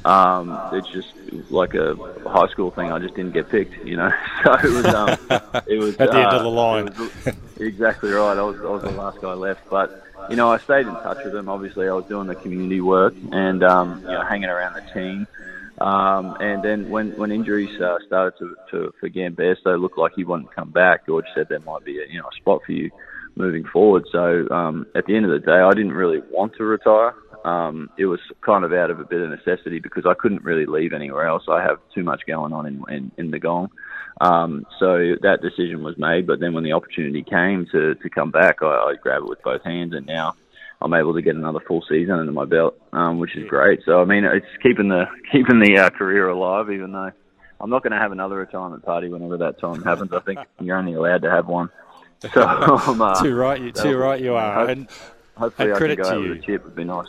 Um, 0.05 0.59
it's 0.71 0.87
just 0.89 1.13
like 1.49 1.73
a 1.73 1.95
high 2.29 2.47
school 2.49 2.69
thing. 2.69 2.91
I 2.91 2.99
just 2.99 3.15
didn't 3.15 3.33
get 3.33 3.49
picked, 3.49 3.85
you 3.85 3.97
know. 3.97 4.11
So 4.43 4.53
it 4.53 4.71
was, 4.71 4.85
um, 4.85 5.09
it 5.67 5.79
was 5.79 5.95
at 5.97 6.11
the 6.11 6.17
uh, 6.17 6.23
end 6.23 6.33
of 6.33 6.43
the 6.43 6.49
uh, 6.49 6.51
line. 6.51 6.89
exactly 7.59 8.11
right. 8.11 8.37
I 8.37 8.43
was, 8.43 8.57
I 8.59 8.69
was 8.69 8.83
the 8.83 8.91
last 8.91 9.19
guy 9.19 9.33
left, 9.33 9.67
but 9.71 10.03
you 10.29 10.35
know, 10.35 10.51
I 10.51 10.59
stayed 10.59 10.85
in 10.85 10.93
touch 10.93 11.23
with 11.23 11.33
them. 11.33 11.49
Obviously, 11.49 11.89
I 11.89 11.93
was 11.93 12.05
doing 12.05 12.27
the 12.27 12.35
community 12.35 12.79
work 12.79 13.15
and 13.31 13.63
um, 13.63 14.01
you 14.01 14.11
know, 14.11 14.23
hanging 14.23 14.49
around 14.49 14.75
the 14.75 14.93
team. 14.93 15.27
Um, 15.79 16.37
and 16.39 16.63
then 16.63 16.89
when 16.89 17.11
when 17.17 17.31
injuries 17.31 17.81
uh, 17.81 17.97
started 18.05 18.37
to, 18.39 18.55
to 18.71 18.93
for 18.99 19.09
Gambesto, 19.09 19.79
looked 19.79 19.97
like 19.97 20.13
he 20.15 20.23
wouldn't 20.23 20.53
come 20.53 20.69
back. 20.69 21.07
George 21.07 21.25
said 21.33 21.47
there 21.49 21.59
might 21.61 21.83
be 21.83 21.99
a 21.99 22.07
you 22.07 22.19
know 22.19 22.27
a 22.27 22.35
spot 22.35 22.61
for 22.65 22.71
you 22.71 22.91
moving 23.35 23.65
forward. 23.65 24.05
So 24.11 24.47
um, 24.51 24.87
at 24.95 25.05
the 25.05 25.15
end 25.15 25.25
of 25.25 25.31
the 25.31 25.39
day, 25.39 25.59
I 25.59 25.71
didn't 25.71 25.93
really 25.93 26.21
want 26.31 26.55
to 26.55 26.63
retire 26.63 27.13
um, 27.45 27.91
it 27.95 28.07
was 28.07 28.19
kind 28.41 28.65
of 28.65 28.73
out 28.73 28.89
of 28.89 28.99
a 28.99 29.05
bit 29.05 29.21
of 29.21 29.29
necessity 29.29 29.79
because 29.79 30.05
I 30.07 30.15
couldn't 30.15 30.43
really 30.43 30.65
leave 30.65 30.93
anywhere 30.93 31.27
else. 31.27 31.43
I 31.47 31.61
have 31.61 31.77
too 31.93 32.03
much 32.03 32.21
going 32.25 32.51
on 32.53 32.65
in 32.65 32.83
in, 32.89 33.11
in 33.17 33.31
the 33.31 33.39
gong. 33.39 33.69
Um, 34.19 34.65
so 34.79 35.15
that 35.21 35.41
decision 35.41 35.83
was 35.83 35.95
made. 35.97 36.25
But 36.25 36.39
then 36.39 36.53
when 36.53 36.63
the 36.63 36.73
opportunity 36.73 37.21
came 37.21 37.67
to 37.71 37.93
to 37.93 38.09
come 38.09 38.31
back, 38.31 38.63
I, 38.63 38.65
I 38.65 38.95
grabbed 38.99 39.25
it 39.25 39.29
with 39.29 39.43
both 39.43 39.63
hands, 39.63 39.93
and 39.93 40.07
now 40.07 40.33
I'm 40.81 40.93
able 40.95 41.13
to 41.13 41.21
get 41.21 41.35
another 41.35 41.59
full 41.59 41.83
season 41.87 42.15
under 42.15 42.31
my 42.31 42.45
belt, 42.45 42.79
um, 42.93 43.19
which 43.19 43.35
is 43.37 43.47
great. 43.47 43.81
So 43.85 44.01
I 44.01 44.05
mean, 44.05 44.25
it's 44.25 44.45
keeping 44.63 44.87
the 44.87 45.05
keeping 45.31 45.59
the 45.59 45.77
uh, 45.77 45.89
career 45.91 46.27
alive, 46.27 46.71
even 46.71 46.93
though 46.93 47.11
I'm 47.61 47.69
not 47.69 47.83
going 47.83 47.93
to 47.93 47.99
have 47.99 48.11
another 48.11 48.37
retirement 48.37 48.83
party 48.83 49.07
whenever 49.07 49.37
that 49.37 49.59
time 49.59 49.83
happens. 49.83 50.11
I 50.13 50.19
think 50.21 50.39
you're 50.59 50.77
only 50.77 50.95
allowed 50.95 51.21
to 51.21 51.29
have 51.29 51.45
one. 51.45 51.69
So, 52.33 52.41
um, 52.41 53.01
uh, 53.01 53.21
too 53.21 53.35
right, 53.35 53.61
you 53.61 53.71
too 53.71 53.97
right 53.97 54.19
you 54.19 54.33
are. 54.33 54.67
And 54.67 54.87
hopefully, 55.37 55.69
and 55.69 55.75
I 55.75 55.77
credit 55.77 55.97
can 55.97 56.05
go 56.05 56.09
to 56.09 56.15
over 56.15 56.27
you. 56.27 56.33
the 56.33 56.41
chip. 56.41 56.63
Would 56.65 56.75
be 56.75 56.85
nice 56.85 57.05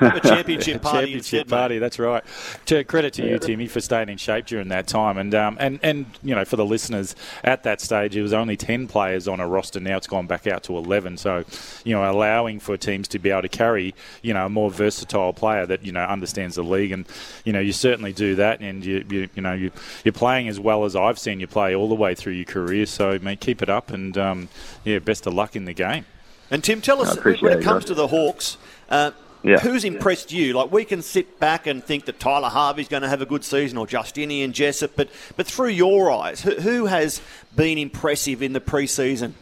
a 0.00 0.20
championship 0.20 0.82
party. 0.82 0.98
championship 0.98 1.40
instead, 1.40 1.48
party. 1.48 1.78
That's 1.78 1.98
right. 1.98 2.24
To 2.66 2.84
credit 2.84 3.14
to 3.14 3.26
you, 3.26 3.38
Timmy, 3.38 3.66
for 3.66 3.80
staying 3.80 4.08
in 4.08 4.16
shape 4.16 4.46
during 4.46 4.68
that 4.68 4.86
time, 4.86 5.18
and 5.18 5.34
um, 5.34 5.56
and 5.60 5.80
and 5.82 6.06
you 6.22 6.34
know 6.34 6.44
for 6.44 6.56
the 6.56 6.64
listeners 6.64 7.14
at 7.44 7.62
that 7.64 7.80
stage, 7.80 8.16
it 8.16 8.22
was 8.22 8.32
only 8.32 8.56
ten 8.56 8.86
players 8.86 9.28
on 9.28 9.40
a 9.40 9.46
roster. 9.46 9.80
Now 9.80 9.96
it's 9.96 10.06
gone 10.06 10.26
back 10.26 10.46
out 10.46 10.62
to 10.64 10.76
eleven. 10.76 11.16
So, 11.16 11.44
you 11.84 11.94
know, 11.94 12.10
allowing 12.10 12.60
for 12.60 12.76
teams 12.76 13.08
to 13.08 13.18
be 13.18 13.30
able 13.30 13.42
to 13.42 13.48
carry 13.48 13.94
you 14.22 14.34
know 14.34 14.46
a 14.46 14.48
more 14.48 14.70
versatile 14.70 15.32
player 15.32 15.66
that 15.66 15.84
you 15.84 15.92
know 15.92 16.04
understands 16.04 16.56
the 16.56 16.64
league, 16.64 16.92
and 16.92 17.06
you 17.44 17.52
know 17.52 17.60
you 17.60 17.72
certainly 17.72 18.12
do 18.12 18.34
that, 18.36 18.60
and 18.60 18.84
you 18.84 19.04
you, 19.08 19.28
you 19.34 19.42
know 19.42 19.52
you 19.52 19.70
you're 20.04 20.12
playing 20.12 20.48
as 20.48 20.60
well 20.60 20.84
as 20.84 20.96
I've 20.96 21.18
seen 21.18 21.40
you 21.40 21.46
play 21.46 21.74
all 21.74 21.88
the 21.88 21.94
way 21.94 22.14
through 22.14 22.34
your 22.34 22.44
career. 22.44 22.86
So, 22.86 23.18
mate, 23.20 23.40
keep 23.40 23.62
it 23.62 23.68
up, 23.68 23.90
and 23.90 24.16
um, 24.16 24.48
yeah, 24.84 24.98
best 24.98 25.26
of 25.26 25.34
luck 25.34 25.56
in 25.56 25.64
the 25.64 25.74
game. 25.74 26.06
And 26.50 26.64
Tim, 26.64 26.80
tell 26.80 27.00
us 27.00 27.16
when 27.22 27.58
it 27.58 27.62
comes 27.62 27.84
to 27.86 27.94
the 27.94 28.08
Hawks. 28.08 28.56
Uh, 28.88 29.12
Yeah. 29.42 29.58
Who's 29.58 29.84
impressed 29.84 30.32
you? 30.32 30.52
Like 30.52 30.70
we 30.70 30.84
can 30.84 31.02
sit 31.02 31.40
back 31.40 31.66
and 31.66 31.82
think 31.82 32.04
that 32.06 32.20
Tyler 32.20 32.48
Harvey's 32.48 32.88
going 32.88 33.02
to 33.02 33.08
have 33.08 33.22
a 33.22 33.26
good 33.26 33.44
season 33.44 33.78
or 33.78 33.86
Justinian 33.86 34.52
Jessup, 34.52 34.92
but 34.96 35.08
but 35.36 35.46
through 35.46 35.68
your 35.68 36.10
eyes, 36.10 36.42
who, 36.42 36.54
who 36.56 36.86
has 36.86 37.22
been 37.56 37.78
impressive 37.78 38.42
in 38.42 38.52
the 38.52 38.60
pre-season? 38.60 39.34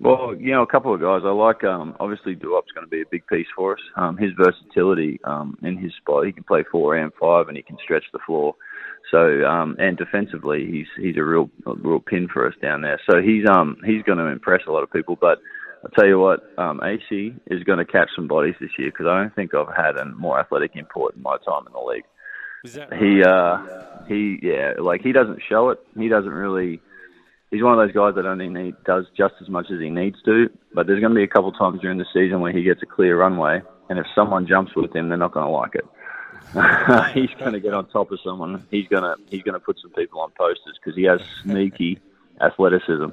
Well, 0.00 0.34
you 0.34 0.52
know, 0.52 0.62
a 0.62 0.66
couple 0.66 0.94
of 0.94 1.00
guys. 1.00 1.22
I 1.24 1.30
like, 1.30 1.62
um, 1.62 1.94
obviously, 2.00 2.34
Duop's 2.34 2.72
going 2.72 2.86
to 2.86 2.90
be 2.90 3.02
a 3.02 3.06
big 3.10 3.26
piece 3.26 3.46
for 3.54 3.74
us. 3.74 3.80
Um, 3.96 4.16
his 4.16 4.30
versatility 4.32 5.20
um, 5.24 5.58
in 5.62 5.76
his 5.76 5.92
spot, 5.96 6.24
he 6.24 6.32
can 6.32 6.42
play 6.42 6.64
four 6.72 6.96
and 6.96 7.12
five, 7.20 7.48
and 7.48 7.56
he 7.56 7.62
can 7.62 7.76
stretch 7.84 8.04
the 8.12 8.18
floor. 8.24 8.54
So, 9.10 9.44
um, 9.44 9.76
and 9.78 9.98
defensively, 9.98 10.66
he's 10.70 10.86
he's 10.96 11.16
a 11.18 11.24
real 11.24 11.50
a 11.66 11.74
real 11.74 12.00
pin 12.00 12.28
for 12.32 12.46
us 12.46 12.54
down 12.62 12.80
there. 12.80 12.98
So 13.10 13.20
he's 13.20 13.44
um 13.50 13.76
he's 13.84 14.02
going 14.04 14.18
to 14.18 14.26
impress 14.26 14.62
a 14.66 14.72
lot 14.72 14.82
of 14.82 14.90
people. 14.90 15.18
But 15.20 15.38
I'll 15.82 15.90
tell 15.90 16.06
you 16.06 16.18
what, 16.18 16.40
um, 16.58 16.80
AC 16.82 17.34
is 17.46 17.62
going 17.64 17.78
to 17.78 17.84
catch 17.84 18.10
some 18.14 18.28
bodies 18.28 18.54
this 18.60 18.70
year 18.78 18.90
because 18.90 19.06
I 19.06 19.18
don't 19.18 19.34
think 19.34 19.54
I've 19.54 19.74
had 19.74 19.96
a 19.96 20.04
more 20.04 20.38
athletic 20.38 20.72
import 20.74 21.16
in 21.16 21.22
my 21.22 21.36
time 21.38 21.66
in 21.66 21.72
the 21.72 21.80
league. 21.80 22.04
Right? 22.90 23.00
He 23.00 23.22
uh 23.22 24.04
he 24.06 24.38
yeah 24.42 24.74
like 24.78 25.00
he 25.00 25.12
doesn't 25.12 25.40
show 25.48 25.70
it. 25.70 25.78
He 25.96 26.08
doesn't 26.08 26.30
really 26.30 26.80
he's 27.50 27.62
one 27.62 27.78
of 27.78 27.78
those 27.78 27.94
guys 27.94 28.14
that 28.16 28.26
only 28.26 28.48
need 28.48 28.74
does 28.84 29.06
just 29.16 29.34
as 29.40 29.48
much 29.48 29.66
as 29.70 29.80
he 29.80 29.90
needs 29.90 30.16
to. 30.24 30.50
But 30.74 30.86
there's 30.86 31.00
going 31.00 31.12
to 31.12 31.16
be 31.16 31.24
a 31.24 31.28
couple 31.28 31.52
times 31.52 31.80
during 31.80 31.98
the 31.98 32.06
season 32.12 32.40
where 32.40 32.52
he 32.52 32.62
gets 32.62 32.82
a 32.82 32.86
clear 32.86 33.16
runway, 33.16 33.62
and 33.88 33.98
if 33.98 34.06
someone 34.14 34.46
jumps 34.46 34.74
with 34.76 34.94
him, 34.94 35.08
they're 35.08 35.18
not 35.18 35.32
going 35.32 35.46
to 35.46 35.52
like 35.52 35.74
it. 35.74 35.84
he's 37.14 37.30
going 37.38 37.52
to 37.52 37.60
get 37.60 37.74
on 37.74 37.86
top 37.88 38.10
of 38.10 38.18
someone. 38.24 38.66
He's 38.70 38.88
going 38.88 39.02
to 39.02 39.16
he's 39.28 39.42
going 39.42 39.54
to 39.54 39.60
put 39.60 39.78
some 39.80 39.92
people 39.92 40.20
on 40.20 40.30
posters 40.36 40.78
because 40.78 40.96
he 40.96 41.04
has 41.04 41.20
sneaky 41.42 42.00
athleticism. 42.40 43.06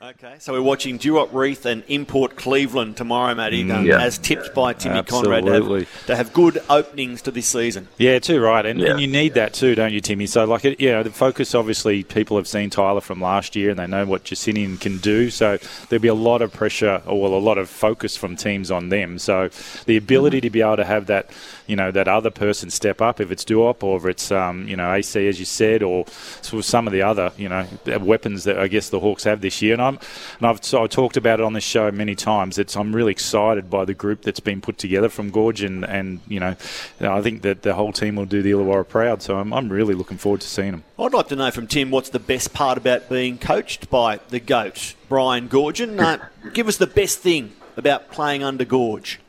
Okay, 0.00 0.36
so 0.38 0.52
we're 0.52 0.62
watching 0.62 0.96
Duop 0.96 1.32
Reath 1.32 1.66
and 1.66 1.82
Import 1.88 2.36
Cleveland 2.36 2.96
tomorrow, 2.96 3.34
Matty, 3.34 3.64
Mm. 3.64 3.84
Yeah. 3.84 4.00
as 4.00 4.16
tipped 4.16 4.54
by 4.54 4.72
Timmy 4.72 5.02
Coenraad 5.02 5.44
to 5.46 5.52
have, 5.52 6.06
to 6.06 6.14
have 6.16 6.32
good 6.32 6.62
openings 6.70 7.20
to 7.22 7.32
this 7.32 7.48
season. 7.48 7.88
Yeah, 7.98 8.20
too 8.20 8.40
right, 8.40 8.64
and, 8.64 8.78
Yeah. 8.78 8.90
and 8.92 9.00
you 9.00 9.08
need 9.08 9.34
that 9.34 9.54
too, 9.54 9.74
don't 9.74 9.92
you, 9.92 10.00
Timmy? 10.00 10.26
So, 10.26 10.44
like, 10.44 10.64
it, 10.64 10.80
you 10.80 10.90
know, 10.90 11.02
the 11.02 11.10
focus 11.10 11.52
obviously 11.52 12.04
people 12.04 12.36
have 12.36 12.46
seen 12.46 12.70
Tyler 12.70 13.00
from 13.00 13.20
last 13.20 13.56
year, 13.56 13.70
and 13.70 13.78
they 13.80 13.88
know 13.88 14.06
what 14.06 14.22
Justinian 14.22 14.76
can 14.76 14.98
do. 14.98 15.30
So 15.30 15.58
there'll 15.88 16.00
be 16.00 16.06
a 16.06 16.14
lot 16.14 16.42
of 16.42 16.52
pressure, 16.52 17.02
or 17.04 17.20
well, 17.20 17.34
a 17.34 17.42
lot 17.42 17.58
of 17.58 17.68
focus 17.68 18.16
from 18.16 18.36
teams 18.36 18.70
on 18.70 18.90
them. 18.90 19.18
So 19.18 19.50
the 19.86 19.96
ability 19.96 20.40
to 20.42 20.50
be 20.50 20.60
able 20.60 20.76
to 20.76 20.84
have 20.84 21.06
that, 21.06 21.28
you 21.68 21.76
know, 21.76 21.90
that 21.90 22.08
other 22.08 22.30
person 22.30 22.70
step 22.70 23.00
up, 23.00 23.20
if 23.20 23.30
it's 23.30 23.44
Duop 23.44 23.82
or 23.84 23.98
if 23.98 24.06
it's, 24.06 24.32
um, 24.32 24.66
you 24.66 24.74
know, 24.74 24.92
AC 24.92 25.28
as 25.28 25.38
you 25.38 25.44
said, 25.44 25.82
or 25.82 26.06
sort 26.40 26.60
of 26.60 26.64
some 26.64 26.86
of 26.86 26.92
the 26.92 27.02
other, 27.02 27.30
you 27.36 27.48
know, 27.48 27.66
weapons 28.00 28.44
that 28.44 28.58
I 28.58 28.68
guess 28.68 28.88
the 28.88 28.98
Hawks 28.98 29.24
have 29.24 29.42
this 29.42 29.62
year. 29.62 29.74
And 29.74 29.82
I'm, 29.82 29.98
and 30.38 30.46
I've 30.46 30.64
so 30.64 30.82
I 30.82 30.86
talked 30.86 31.16
about 31.16 31.40
it 31.40 31.44
on 31.44 31.52
this 31.52 31.64
show 31.64 31.90
many 31.90 32.14
times. 32.14 32.58
It's 32.58 32.76
I'm 32.76 32.96
really 32.96 33.12
excited 33.12 33.68
by 33.70 33.84
the 33.84 33.94
group 33.94 34.22
that's 34.22 34.40
been 34.40 34.60
put 34.60 34.78
together 34.78 35.08
from 35.08 35.30
Gorge, 35.30 35.62
and, 35.62 35.84
and 35.84 36.20
you 36.26 36.40
know, 36.40 36.56
I 37.00 37.20
think 37.20 37.42
that 37.42 37.62
the 37.62 37.74
whole 37.74 37.92
team 37.92 38.16
will 38.16 38.24
do 38.24 38.42
the 38.42 38.52
Illawarra 38.52 38.88
proud. 38.88 39.22
So 39.22 39.36
I'm, 39.36 39.52
I'm 39.52 39.68
really 39.68 39.94
looking 39.94 40.16
forward 40.16 40.40
to 40.40 40.48
seeing 40.48 40.70
them. 40.70 40.84
I'd 40.98 41.12
like 41.12 41.28
to 41.28 41.36
know 41.36 41.50
from 41.50 41.66
Tim 41.66 41.90
what's 41.90 42.10
the 42.10 42.18
best 42.18 42.54
part 42.54 42.78
about 42.78 43.08
being 43.08 43.38
coached 43.38 43.90
by 43.90 44.20
the 44.30 44.40
GOAT, 44.40 44.94
Brian 45.08 45.48
Goorjian. 45.48 46.00
Uh, 46.00 46.24
give 46.54 46.66
us 46.66 46.78
the 46.78 46.86
best 46.86 47.18
thing 47.18 47.52
about 47.76 48.10
playing 48.10 48.42
under 48.42 48.64
Gorge. 48.64 49.20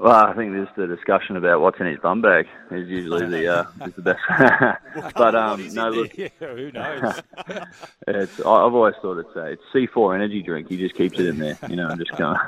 Well, 0.00 0.14
I 0.14 0.32
think 0.34 0.54
just 0.54 0.76
the 0.76 0.86
discussion 0.86 1.36
about 1.36 1.60
what's 1.60 1.80
in 1.80 1.86
his 1.86 1.98
bum 1.98 2.22
bag 2.22 2.46
is 2.70 2.88
usually 2.88 3.26
the 3.26 3.48
uh, 3.48 3.64
is 3.86 3.94
the 3.94 4.02
best. 4.02 4.20
but 5.16 5.34
um, 5.34 5.74
no, 5.74 5.88
look, 5.88 6.16
yeah, 6.16 6.28
who 6.38 6.70
knows? 6.70 7.20
It's, 8.06 8.38
I've 8.40 8.44
always 8.46 8.94
thought 9.02 9.18
it's 9.18 9.36
uh, 9.36 9.44
it's 9.44 9.62
C4 9.74 10.14
energy 10.14 10.42
drink. 10.42 10.68
He 10.68 10.78
just 10.78 10.94
keeps 10.94 11.18
it 11.18 11.26
in 11.26 11.38
there, 11.38 11.58
you 11.68 11.76
know, 11.76 11.88
and 11.88 11.98
just 11.98 12.16
going. 12.16 12.38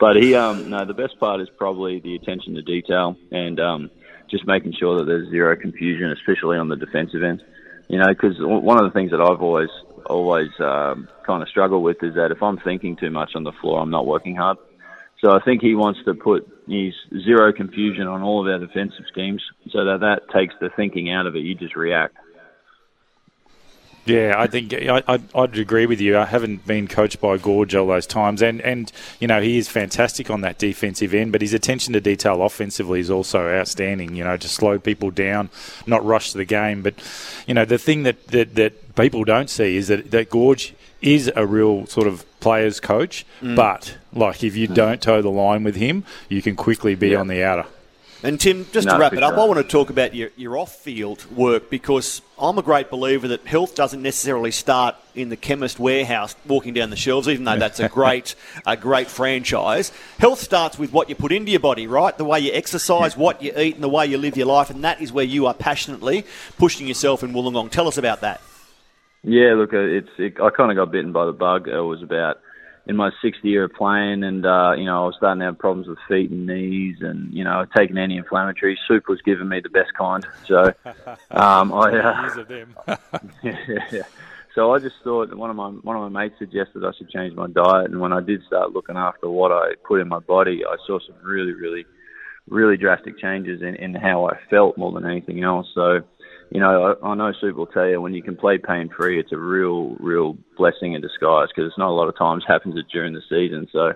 but 0.00 0.16
he, 0.16 0.34
um, 0.34 0.70
no, 0.70 0.86
the 0.86 0.94
best 0.94 1.18
part 1.20 1.40
is 1.40 1.48
probably 1.58 2.00
the 2.00 2.14
attention 2.14 2.54
to 2.54 2.62
detail 2.62 3.14
and 3.30 3.60
um, 3.60 3.90
just 4.30 4.46
making 4.46 4.72
sure 4.78 4.98
that 4.98 5.04
there's 5.04 5.28
zero 5.28 5.54
confusion, 5.54 6.10
especially 6.12 6.56
on 6.56 6.68
the 6.68 6.76
defensive 6.76 7.22
end. 7.22 7.42
You 7.88 7.98
know, 7.98 8.08
because 8.08 8.36
one 8.38 8.82
of 8.82 8.90
the 8.90 8.98
things 8.98 9.10
that 9.10 9.20
I've 9.20 9.42
always 9.42 9.68
always 10.06 10.50
um, 10.60 11.08
kind 11.26 11.42
of 11.42 11.48
struggled 11.48 11.82
with 11.82 12.02
is 12.02 12.14
that 12.14 12.30
if 12.30 12.42
I'm 12.42 12.58
thinking 12.58 12.96
too 12.96 13.10
much 13.10 13.32
on 13.34 13.44
the 13.44 13.52
floor, 13.60 13.80
I'm 13.80 13.90
not 13.90 14.06
working 14.06 14.36
hard. 14.36 14.56
So 15.26 15.32
I 15.32 15.40
think 15.40 15.60
he 15.60 15.74
wants 15.74 15.98
to 16.04 16.14
put 16.14 16.46
his 16.68 16.94
zero 17.24 17.52
confusion 17.52 18.06
on 18.06 18.22
all 18.22 18.40
of 18.40 18.46
our 18.46 18.64
defensive 18.64 19.06
schemes, 19.10 19.42
so 19.70 19.84
that 19.84 19.98
that 19.98 20.32
takes 20.32 20.54
the 20.60 20.70
thinking 20.76 21.10
out 21.10 21.26
of 21.26 21.34
it. 21.34 21.40
You 21.40 21.56
just 21.56 21.74
react. 21.74 22.16
Yeah, 24.04 24.36
I 24.38 24.46
think 24.46 24.72
I, 24.72 25.02
I'd, 25.08 25.34
I'd 25.34 25.58
agree 25.58 25.86
with 25.86 26.00
you. 26.00 26.16
I 26.16 26.26
haven't 26.26 26.64
been 26.64 26.86
coached 26.86 27.20
by 27.20 27.38
Gorge 27.38 27.74
all 27.74 27.88
those 27.88 28.06
times, 28.06 28.40
and, 28.40 28.60
and 28.60 28.92
you 29.18 29.26
know 29.26 29.42
he 29.42 29.58
is 29.58 29.66
fantastic 29.66 30.30
on 30.30 30.42
that 30.42 30.58
defensive 30.58 31.12
end, 31.12 31.32
but 31.32 31.40
his 31.40 31.54
attention 31.54 31.92
to 31.94 32.00
detail 32.00 32.40
offensively 32.42 33.00
is 33.00 33.10
also 33.10 33.48
outstanding. 33.48 34.14
You 34.14 34.22
know, 34.22 34.36
to 34.36 34.48
slow 34.48 34.78
people 34.78 35.10
down, 35.10 35.50
not 35.88 36.04
rush 36.04 36.34
the 36.34 36.44
game. 36.44 36.82
But 36.82 36.94
you 37.48 37.54
know, 37.54 37.64
the 37.64 37.78
thing 37.78 38.04
that, 38.04 38.28
that, 38.28 38.54
that 38.54 38.85
people 38.96 39.24
don't 39.24 39.50
see 39.50 39.76
is 39.76 39.88
that, 39.88 40.10
that 40.10 40.30
Gorge 40.30 40.74
is 41.02 41.30
a 41.36 41.46
real 41.46 41.86
sort 41.86 42.06
of 42.06 42.24
players 42.40 42.80
coach, 42.80 43.24
mm. 43.40 43.54
but 43.54 43.96
like 44.12 44.42
if 44.42 44.56
you 44.56 44.66
don't 44.66 45.00
toe 45.00 45.22
the 45.22 45.30
line 45.30 45.62
with 45.62 45.76
him, 45.76 46.04
you 46.28 46.42
can 46.42 46.56
quickly 46.56 46.94
be 46.94 47.10
Yeah. 47.10 47.20
on 47.20 47.28
the 47.28 47.44
outer. 47.44 47.66
And 48.22 48.40
Tim, 48.40 48.66
just 48.72 48.88
to 48.88 48.98
wrap 48.98 49.12
it 49.12 49.22
up, 49.22 49.34
sure. 49.34 49.42
I 49.42 49.44
want 49.44 49.58
to 49.58 49.62
talk 49.62 49.90
about 49.90 50.14
your, 50.14 50.30
your 50.36 50.56
off 50.56 50.74
field 50.74 51.30
work 51.36 51.68
because 51.68 52.22
I'm 52.38 52.56
a 52.58 52.62
great 52.62 52.90
believer 52.90 53.28
that 53.28 53.46
health 53.46 53.74
doesn't 53.74 54.02
necessarily 54.02 54.50
start 54.50 54.96
in 55.14 55.28
the 55.28 55.36
chemist 55.36 55.78
warehouse 55.78 56.34
walking 56.46 56.72
down 56.72 56.88
the 56.88 56.96
shelves, 56.96 57.28
even 57.28 57.44
though 57.44 57.58
that's 57.58 57.78
a 57.78 57.88
great 58.00 58.34
a 58.66 58.76
great 58.76 59.08
franchise. 59.08 59.92
Health 60.18 60.40
starts 60.40 60.78
with 60.78 60.92
what 60.92 61.10
you 61.10 61.14
put 61.14 61.30
into 61.30 61.50
your 61.50 61.60
body, 61.60 61.86
right? 61.86 62.16
The 62.16 62.24
way 62.24 62.40
you 62.40 62.52
exercise, 62.52 63.16
what 63.16 63.42
you 63.42 63.52
eat, 63.56 63.74
and 63.74 63.84
the 63.84 63.88
way 63.88 64.06
you 64.06 64.16
live 64.16 64.36
your 64.36 64.46
life, 64.46 64.70
and 64.70 64.82
that 64.82 65.00
is 65.02 65.12
where 65.12 65.24
you 65.24 65.46
are 65.46 65.54
passionately 65.54 66.24
pushing 66.58 66.88
yourself 66.88 67.22
in 67.22 67.32
Wollongong. 67.32 67.70
Tell 67.70 67.86
us 67.86 67.98
about 67.98 68.22
that. 68.22 68.40
Yeah, 69.26 69.54
look, 69.54 69.74
uh, 69.74 69.78
it's 69.78 70.08
it, 70.18 70.40
I 70.40 70.50
kind 70.50 70.70
of 70.70 70.76
got 70.76 70.92
bitten 70.92 71.10
by 71.10 71.26
the 71.26 71.32
bug. 71.32 71.66
It 71.66 71.80
was 71.80 72.00
about 72.00 72.38
in 72.86 72.94
my 72.94 73.10
sixth 73.20 73.44
year 73.44 73.64
of 73.64 73.72
playing, 73.72 74.22
and 74.22 74.46
uh, 74.46 74.74
you 74.76 74.84
know 74.84 75.02
I 75.02 75.06
was 75.06 75.14
starting 75.18 75.40
to 75.40 75.46
have 75.46 75.58
problems 75.58 75.88
with 75.88 75.98
feet 76.08 76.30
and 76.30 76.46
knees, 76.46 76.98
and 77.00 77.34
you 77.34 77.42
know 77.42 77.66
taking 77.76 77.98
anti-inflammatories. 77.98 78.76
Soup 78.86 79.08
was 79.08 79.20
giving 79.22 79.48
me 79.48 79.60
the 79.60 79.68
best 79.68 79.92
kind, 79.98 80.24
so 80.46 80.72
um, 81.32 81.72
I. 81.72 81.90
Uh, 81.98 82.44
them. 82.44 82.76
yeah. 83.42 84.04
So 84.54 84.72
I 84.72 84.78
just 84.78 84.94
thought 85.02 85.34
one 85.34 85.50
of 85.50 85.56
my 85.56 85.70
one 85.70 85.96
of 85.96 86.10
my 86.10 86.22
mates 86.22 86.38
suggested 86.38 86.84
I 86.84 86.92
should 86.96 87.10
change 87.10 87.34
my 87.34 87.48
diet, 87.48 87.90
and 87.90 88.00
when 88.00 88.12
I 88.12 88.20
did 88.20 88.44
start 88.46 88.72
looking 88.72 88.96
after 88.96 89.28
what 89.28 89.50
I 89.50 89.74
put 89.82 90.00
in 90.00 90.08
my 90.08 90.20
body, 90.20 90.62
I 90.64 90.76
saw 90.86 91.00
some 91.00 91.16
really, 91.24 91.52
really, 91.52 91.84
really 92.48 92.76
drastic 92.76 93.18
changes 93.18 93.60
in, 93.60 93.74
in 93.74 93.94
how 93.94 94.28
I 94.28 94.38
felt 94.48 94.78
more 94.78 94.92
than 94.92 95.04
anything 95.04 95.42
else. 95.42 95.66
So, 95.74 96.00
you 96.50 96.60
know, 96.60 96.96
I, 97.02 97.08
I 97.08 97.14
know 97.14 97.32
Soup 97.40 97.56
will 97.56 97.66
tell 97.66 97.88
you 97.88 98.00
when 98.00 98.14
you 98.14 98.22
can 98.22 98.36
play 98.36 98.58
pain 98.58 98.88
free, 98.88 99.18
it's 99.20 99.32
a 99.32 99.38
real, 99.38 99.96
real 100.00 100.36
blessing 100.56 100.94
in 100.94 101.00
disguise 101.00 101.48
because 101.48 101.68
it's 101.68 101.78
not 101.78 101.90
a 101.90 101.96
lot 101.96 102.08
of 102.08 102.16
times 102.16 102.44
happens 102.46 102.76
during 102.92 103.14
the 103.14 103.22
season. 103.28 103.68
So. 103.72 103.92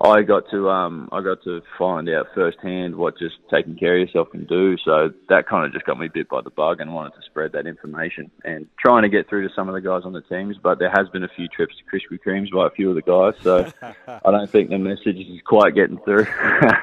I 0.00 0.22
got 0.22 0.44
to 0.52 0.70
um 0.70 1.08
I 1.10 1.20
got 1.22 1.42
to 1.42 1.60
find 1.76 2.08
out 2.08 2.28
firsthand 2.32 2.94
what 2.94 3.18
just 3.18 3.34
taking 3.50 3.74
care 3.76 3.94
of 3.94 4.06
yourself 4.06 4.30
can 4.30 4.44
do. 4.44 4.76
So 4.84 5.10
that 5.28 5.48
kind 5.48 5.66
of 5.66 5.72
just 5.72 5.86
got 5.86 5.98
me 5.98 6.06
bit 6.06 6.28
by 6.28 6.40
the 6.40 6.50
bug 6.50 6.80
and 6.80 6.94
wanted 6.94 7.14
to 7.14 7.22
spread 7.26 7.50
that 7.52 7.66
information 7.66 8.30
and 8.44 8.66
trying 8.78 9.02
to 9.02 9.08
get 9.08 9.28
through 9.28 9.48
to 9.48 9.52
some 9.54 9.68
of 9.68 9.74
the 9.74 9.80
guys 9.80 10.02
on 10.04 10.12
the 10.12 10.20
teams. 10.20 10.56
But 10.62 10.78
there 10.78 10.90
has 10.90 11.08
been 11.08 11.24
a 11.24 11.28
few 11.28 11.48
trips 11.48 11.74
to 11.78 11.84
Krispy 11.84 12.20
Kremes 12.24 12.52
by 12.52 12.68
a 12.68 12.70
few 12.70 12.90
of 12.90 12.94
the 12.94 13.02
guys, 13.02 13.34
so 13.42 13.72
I 14.24 14.30
don't 14.30 14.48
think 14.48 14.70
the 14.70 14.78
message 14.78 15.16
is 15.16 15.40
quite 15.44 15.74
getting 15.74 15.98
through. 15.98 16.26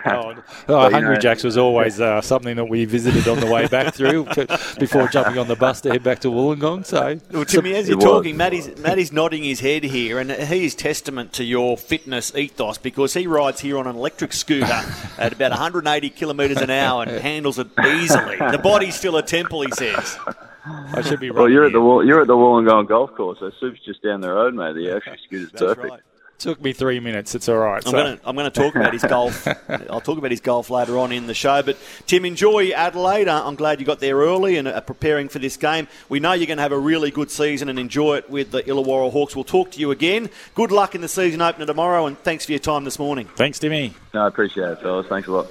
Oh, 0.08 0.34
oh, 0.36 0.44
But, 0.68 0.92
Hungry 0.94 1.16
know- 1.16 1.20
Jacks 1.20 1.44
was 1.44 1.58
always 1.58 2.00
uh, 2.00 2.22
something 2.22 2.56
that 2.58 2.66
we 2.66 2.86
visited 2.86 3.28
on 3.28 3.40
the 3.40 3.48
way 3.48 3.68
back 3.68 3.94
through 3.96 4.26
t- 4.34 4.46
before 4.80 5.08
jumping 5.08 5.38
on 5.40 5.48
the 5.48 5.56
bus 5.56 5.82
to 5.82 5.92
head 5.92 6.04
back 6.04 6.20
to 6.20 6.28
Wollongong. 6.30 6.86
So, 6.86 7.20
Well, 7.32 7.44
Timmy, 7.46 7.74
as 7.76 7.88
you're 7.90 7.94
It 7.98 8.04
was. 8.04 8.06
talking, 8.06 8.38
Matty's, 8.38 8.78
Matty's 8.80 9.12
nodding 9.12 9.44
his 9.44 9.62
head 9.62 9.84
here, 9.84 10.20
and 10.20 10.32
he 10.32 10.66
is 10.66 10.76
testament 10.76 11.34
to 11.34 11.44
your 11.44 11.76
fitness 11.78 12.36
ethos 12.36 12.78
because 12.78 13.05
he 13.14 13.28
rides 13.28 13.60
here 13.62 13.78
on 13.78 13.88
an 13.88 13.96
electric 13.96 14.34
scooter 14.34 14.66
at 15.18 15.34
about 15.34 15.52
180 15.52 16.10
kilometres 16.10 16.62
an 16.62 16.70
hour 16.70 17.04
and 17.04 17.12
handles 17.22 17.60
it 17.60 17.68
easily. 17.86 18.38
The 18.38 18.60
body's 18.62 18.96
still 18.96 19.18
a 19.18 19.24
temple, 19.24 19.62
he 19.62 19.72
says. 19.72 20.18
I 20.66 21.02
should 21.02 21.20
be. 21.20 21.30
Right. 21.30 21.40
Well, 21.40 21.50
you're 21.50 21.66
at 21.66 21.74
the 21.74 21.80
here. 21.80 22.06
You're 22.06 22.22
at 22.22 22.28
the 22.28 22.34
Wollongong 22.34 22.88
Golf 22.88 23.14
Course, 23.16 23.40
so 23.40 23.52
Soup's 23.60 23.80
just 23.86 24.02
down 24.02 24.22
the 24.22 24.32
road, 24.32 24.56
mate. 24.56 24.74
The 24.74 24.90
electric 24.92 25.20
scooter's 25.20 25.52
perfect. 25.52 26.04
Took 26.38 26.62
me 26.62 26.74
three 26.74 27.00
minutes. 27.00 27.34
It's 27.34 27.48
all 27.48 27.58
right. 27.58 27.82
I'm 27.86 27.92
So. 27.92 27.92
going 27.94 28.18
to 28.18 28.28
I'm 28.28 28.36
going 28.36 28.52
to 28.52 28.62
talk 28.62 28.76
about 28.76 28.92
his 28.94 29.04
golf. 29.04 29.48
I'll 29.90 30.02
talk 30.02 30.18
about 30.18 30.32
his 30.32 30.42
golf 30.42 30.70
later 30.70 31.00
on 31.00 31.12
in 31.14 31.28
the 31.28 31.34
show. 31.34 31.64
But 31.64 31.78
Tim, 32.08 32.26
enjoy 32.26 32.72
Adelaide. 32.72 33.28
Uh, 33.30 33.48
I'm 33.48 33.56
glad 33.56 33.80
you 33.80 33.86
got 33.86 34.00
there 34.02 34.18
early 34.18 34.58
and 34.58 34.68
are 34.68 34.82
preparing 34.82 35.30
for 35.30 35.40
this 35.40 35.56
game. 35.56 35.88
We 36.10 36.20
know 36.20 36.34
you're 36.34 36.46
going 36.48 36.58
to 36.58 36.64
have 36.64 36.74
a 36.74 36.78
really 36.78 37.10
good 37.10 37.32
season 37.32 37.70
and 37.70 37.80
enjoy 37.80 38.18
it 38.18 38.30
with 38.30 38.52
the 38.52 38.62
Illawarra 38.64 39.12
Hawks. 39.12 39.34
We'll 39.34 39.46
talk 39.46 39.72
to 39.72 39.80
you 39.80 39.92
again. 39.92 40.30
Good 40.56 40.72
luck 40.72 40.94
in 40.94 41.02
the 41.02 41.08
season 41.08 41.42
opener 41.42 41.66
tomorrow, 41.66 42.06
and 42.06 42.18
thanks 42.20 42.46
for 42.46 42.52
your 42.52 42.60
time 42.60 42.84
this 42.84 43.00
morning. 43.00 43.28
Thanks, 43.36 43.58
Timmy. 43.58 43.94
No, 44.14 44.26
I 44.26 44.28
appreciate 44.28 44.70
it, 44.70 44.82
fellas. 44.82 45.08
Thanks 45.08 45.28
a 45.30 45.32
lot. 45.32 45.48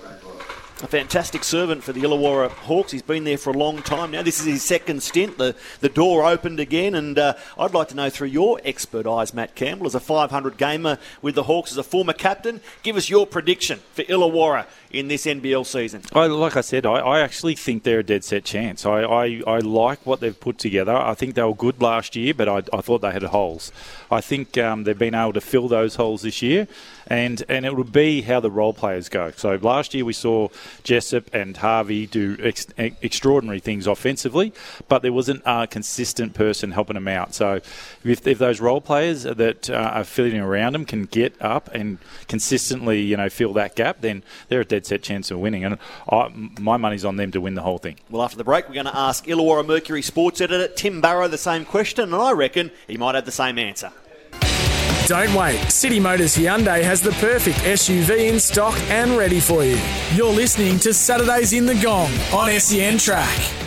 A 0.85 0.89
fantastic 0.89 1.45
servant 1.45 1.83
for 1.83 1.95
the 1.95 2.03
Illawarra 2.03 2.51
Hawks. 2.51 2.93
He's 2.93 3.01
been 3.01 3.25
there 3.25 3.39
for 3.39 3.51
a 3.51 3.57
long 3.57 3.81
time 3.81 4.11
now. 4.11 4.23
This 4.23 4.39
is 4.39 4.45
his 4.45 4.63
second 4.63 5.03
stint. 5.03 5.39
The 5.39 5.57
the 5.81 5.89
door 5.89 6.25
opened 6.25 6.61
again, 6.61 6.95
and 6.95 7.19
uh, 7.19 7.35
I'd 7.59 7.73
like 7.73 7.89
to 7.89 7.95
know 7.95 8.11
through 8.11 8.29
your 8.29 8.61
expert 8.65 9.07
eyes, 9.07 9.33
Matt 9.33 9.55
Campbell, 9.55 9.87
as 9.87 9.95
a 9.95 10.01
500 10.01 10.59
gamer 10.59 10.99
with 11.23 11.37
the 11.37 11.45
Hawks, 11.45 11.73
as 11.73 11.79
a 11.79 11.83
former 11.83 12.13
captain, 12.13 12.61
give 12.83 12.97
us 12.97 13.09
your 13.09 13.27
prediction 13.27 13.81
for 13.95 14.03
Illawarra 14.03 14.67
in 14.95 15.09
this 15.09 15.27
NBL 15.27 15.67
season? 15.67 16.03
I, 16.13 16.27
like 16.27 16.57
I 16.57 16.61
said, 16.61 16.87
I, 16.87 16.99
I, 17.01 17.21
actually 17.21 17.55
think 17.55 17.83
they're 17.83 18.01
a 18.01 18.05
dead 18.05 18.25
set 18.25 18.45
chance. 18.45 18.87
I, 18.87 19.03
I, 19.03 19.43
I, 19.47 19.59
like 19.59 20.05
what 20.07 20.21
they've 20.21 20.39
put 20.39 20.59
together. 20.59 20.95
I 20.95 21.15
think 21.15 21.35
they 21.35 21.43
were 21.43 21.55
good 21.55 21.81
last 21.83 22.15
year, 22.17 22.35
but 22.35 22.49
I, 22.49 22.63
I 22.73 22.81
thought 22.81 23.01
they 23.01 23.11
had 23.11 23.23
holes. 23.25 23.73
I 24.11 24.21
think 24.21 24.57
um, 24.59 24.85
they've 24.85 24.99
been 24.99 25.15
able 25.15 25.33
to 25.33 25.41
fill 25.41 25.69
those 25.69 25.97
holes 25.97 26.23
this 26.23 26.43
year, 26.43 26.69
and, 27.07 27.43
and 27.49 27.67
it 27.67 27.77
would 27.77 27.93
be 27.93 28.23
how 28.23 28.41
the 28.41 28.51
role 28.51 28.73
players 28.73 29.09
go. 29.09 29.33
So 29.37 29.57
last 29.57 29.95
year 29.95 30.05
we 30.05 30.13
saw 30.13 30.49
Jessup 30.83 31.33
and 31.35 31.57
Harvey 31.57 32.07
do 32.07 32.37
ex- 32.41 32.67
extraordinary 32.79 33.61
things 33.61 33.87
offensively, 33.87 34.53
but 34.89 35.03
there 35.03 35.13
wasn't 35.13 35.43
a 35.45 35.67
consistent 35.67 36.35
person 36.35 36.73
helping 36.73 36.95
them 36.95 37.09
out. 37.09 37.35
So 37.35 37.61
if, 38.05 38.27
if 38.27 38.39
those 38.39 38.61
role 38.61 38.81
players 38.81 39.25
that 39.25 39.69
uh, 39.69 39.75
are 39.75 40.05
filling 40.05 40.39
around 40.39 40.75
them 40.75 40.85
can 40.85 41.05
get 41.05 41.41
up 41.41 41.69
and 41.75 41.99
consistently, 42.29 43.01
you 43.01 43.17
know, 43.17 43.29
fill 43.29 43.53
that 43.55 43.75
gap, 43.75 44.01
then 44.01 44.23
they're 44.49 44.61
a 44.61 44.65
dead 44.65 44.84
set 44.87 45.03
chance 45.03 45.31
of 45.31 45.39
winning. 45.39 45.65
And 45.65 45.79
I, 46.11 46.29
my 46.61 46.77
money's 46.77 47.05
on 47.05 47.17
them 47.17 47.31
to 47.33 47.41
win 47.41 47.55
the 47.55 47.63
whole 47.63 47.79
thing. 47.79 47.97
Well, 48.11 48.23
after 48.23 48.37
the 48.37 48.45
break, 48.45 48.69
we're 48.69 48.75
going 48.75 48.87
to 48.87 48.97
ask 48.97 49.27
Illawarra 49.27 49.67
Mercury 49.67 50.03
sports 50.03 50.41
editor 50.41 50.73
Tim 50.73 51.01
Barrow 51.01 51.29
the 51.29 51.39
same 51.39 51.65
question, 51.65 52.05
and 52.05 52.15
I 52.15 52.33
reckon 52.33 52.71
he 52.87 52.97
might 52.97 53.15
have 53.15 53.25
the 53.25 53.33
same 53.33 53.59
answer. 53.59 53.93
Don't 55.07 55.35
wait. 55.35 55.71
City 55.71 56.01
Motors 56.01 56.35
Hyundai 56.35 56.83
has 56.83 57.03
the 57.03 57.13
perfect 57.13 57.59
SUV 57.59 58.33
in 58.33 58.41
stock 58.41 58.75
and 58.89 59.19
ready 59.19 59.39
for 59.39 59.63
you. 59.63 59.79
You're 60.15 60.33
listening 60.33 60.79
to 60.79 60.95
Saturdays 60.95 61.53
in 61.53 61.67
the 61.67 61.75
Gong 61.75 62.11
on 62.33 62.49
SEN 62.59 62.97
Track. 62.97 63.64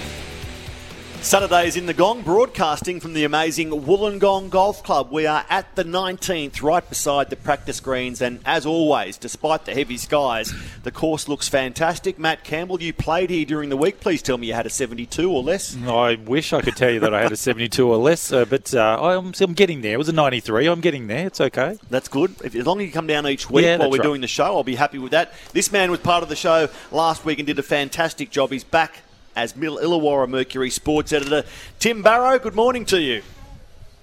Saturdays 1.27 1.75
in 1.75 1.87
the 1.87 1.93
Gong, 1.93 2.21
broadcasting 2.21 3.01
from 3.01 3.11
the 3.11 3.25
amazing 3.25 3.69
Wollongong 3.69 4.49
Golf 4.49 4.81
Club. 4.81 5.11
We 5.11 5.25
are 5.25 5.43
at 5.49 5.75
the 5.75 5.83
19th, 5.83 6.63
right 6.63 6.87
beside 6.87 7.29
the 7.29 7.35
practice 7.35 7.81
greens, 7.81 8.21
and 8.21 8.39
as 8.45 8.65
always, 8.65 9.17
despite 9.17 9.65
the 9.65 9.73
heavy 9.73 9.97
skies, 9.97 10.53
the 10.83 10.91
course 10.91 11.27
looks 11.27 11.49
fantastic. 11.49 12.17
Matt 12.17 12.45
Campbell, 12.45 12.81
you 12.81 12.93
played 12.93 13.29
here 13.29 13.43
during 13.43 13.67
the 13.67 13.75
week. 13.75 13.99
Please 13.99 14.21
tell 14.21 14.37
me 14.37 14.47
you 14.47 14.53
had 14.53 14.65
a 14.65 14.69
72 14.69 15.29
or 15.29 15.43
less. 15.43 15.75
I 15.85 16.15
wish 16.15 16.53
I 16.53 16.61
could 16.61 16.77
tell 16.77 16.91
you 16.91 17.01
that 17.01 17.13
I 17.13 17.23
had 17.23 17.33
a 17.33 17.35
72 17.35 17.85
or 17.85 17.97
less, 17.97 18.31
uh, 18.31 18.45
but 18.45 18.73
uh, 18.73 18.97
I'm, 19.01 19.33
I'm, 19.37 19.53
getting 19.53 19.81
there. 19.81 19.95
It 19.95 19.97
was 19.97 20.07
a 20.07 20.13
93. 20.13 20.67
I'm 20.67 20.79
getting 20.79 21.07
there. 21.07 21.27
It's 21.27 21.41
okay. 21.41 21.77
That's 21.89 22.07
good. 22.07 22.35
If, 22.41 22.55
as 22.55 22.65
long 22.65 22.79
as 22.79 22.87
you 22.87 22.93
come 22.93 23.07
down 23.07 23.27
each 23.27 23.49
week 23.49 23.65
yeah, 23.65 23.75
while 23.75 23.91
we're 23.91 23.97
right. 23.97 24.03
doing 24.03 24.21
the 24.21 24.27
show, 24.27 24.45
I'll 24.45 24.63
be 24.63 24.75
happy 24.75 24.97
with 24.97 25.11
that. 25.11 25.33
This 25.51 25.73
man 25.73 25.91
was 25.91 25.99
part 25.99 26.23
of 26.23 26.29
the 26.29 26.37
show 26.37 26.69
last 26.89 27.25
week 27.25 27.39
and 27.39 27.45
did 27.45 27.59
a 27.59 27.63
fantastic 27.63 28.29
job. 28.29 28.49
He's 28.51 28.63
back 28.63 29.01
as 29.37 29.55
Mill 29.55 29.77
Illawarra 29.77 30.27
Mercury 30.27 30.71
sports 30.71 31.13
editor. 31.13 31.43
Tim 31.77 32.01
Barrow, 32.01 32.39
good 32.39 32.55
morning 32.55 32.85
to 32.85 32.99
you. 32.99 33.21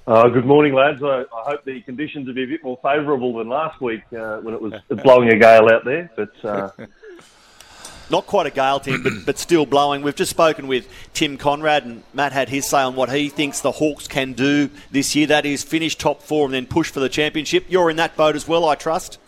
Uh, 0.07 0.29
good 0.29 0.47
morning, 0.47 0.75
lads. 0.75 1.03
I, 1.03 1.23
I, 1.23 1.51
hope 1.51 1.65
the 1.65 1.81
conditions 1.81 2.29
will 2.29 2.35
be 2.35 2.45
a 2.45 2.47
bit 2.47 2.63
more 2.63 2.79
favourable 2.83 3.37
than 3.39 3.49
last 3.49 3.81
week 3.81 4.03
uh, 4.13 4.37
when 4.39 4.55
it 4.55 4.61
was 4.61 4.75
blowing 5.03 5.31
a 5.31 5.37
gale 5.37 5.69
out 5.73 5.85
there. 5.85 6.09
But 6.15 6.45
uh... 6.45 6.71
not 8.11 8.27
quite 8.27 8.47
a 8.47 8.51
gale, 8.51 8.79
Tim, 8.79 9.03
but, 9.03 9.13
but 9.27 9.39
still 9.39 9.67
blowing. 9.67 10.03
We've 10.03 10.15
just 10.15 10.31
spoken 10.31 10.69
with 10.69 10.87
Tim 11.15 11.37
Coenraad, 11.37 11.83
and 11.83 12.05
Matt 12.13 12.33
had 12.33 12.49
his 12.49 12.69
say 12.69 12.83
on 12.83 12.95
what 12.95 13.11
he 13.11 13.29
thinks 13.29 13.61
the 13.61 13.73
Hawks 13.73 14.07
can 14.07 14.35
do 14.35 14.71
this 14.93 15.17
year. 15.17 15.27
That 15.27 15.47
is 15.47 15.65
finish 15.65 15.97
top 15.97 16.23
four 16.23 16.45
and 16.45 16.55
then 16.55 16.67
push 16.67 16.91
for 16.91 17.01
the 17.01 17.09
championship. 17.09 17.65
You're 17.69 17.91
in 17.91 17.97
that 17.97 18.15
boat 18.17 18.37
as 18.37 18.47
well, 18.47 18.69
I 18.69 18.77
trust. 18.77 19.19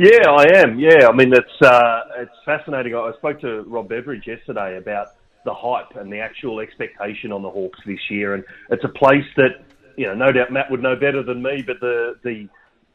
Yeah, 0.00 0.30
I 0.30 0.46
am. 0.62 0.78
Yeah, 0.78 1.08
I 1.10 1.12
mean 1.12 1.30
it's 1.30 1.60
uh, 1.62 2.00
it's 2.20 2.32
fascinating. 2.46 2.94
I 2.94 3.12
spoke 3.18 3.38
to 3.42 3.64
Rob 3.64 3.90
Beveridge 3.90 4.26
yesterday 4.26 4.78
about 4.78 5.08
the 5.44 5.52
hype 5.52 5.94
and 5.96 6.10
the 6.10 6.20
actual 6.20 6.60
expectation 6.60 7.32
on 7.32 7.42
the 7.42 7.50
Hawks 7.50 7.78
this 7.84 7.98
year, 8.08 8.32
and 8.32 8.42
it's 8.70 8.82
a 8.82 8.88
place 8.88 9.26
that 9.36 9.60
you 9.98 10.06
know, 10.06 10.14
no 10.14 10.32
doubt 10.32 10.50
Matt 10.50 10.70
would 10.70 10.82
know 10.82 10.96
better 10.96 11.22
than 11.22 11.42
me, 11.42 11.62
but 11.66 11.80
the 11.80 12.14
the 12.24 12.48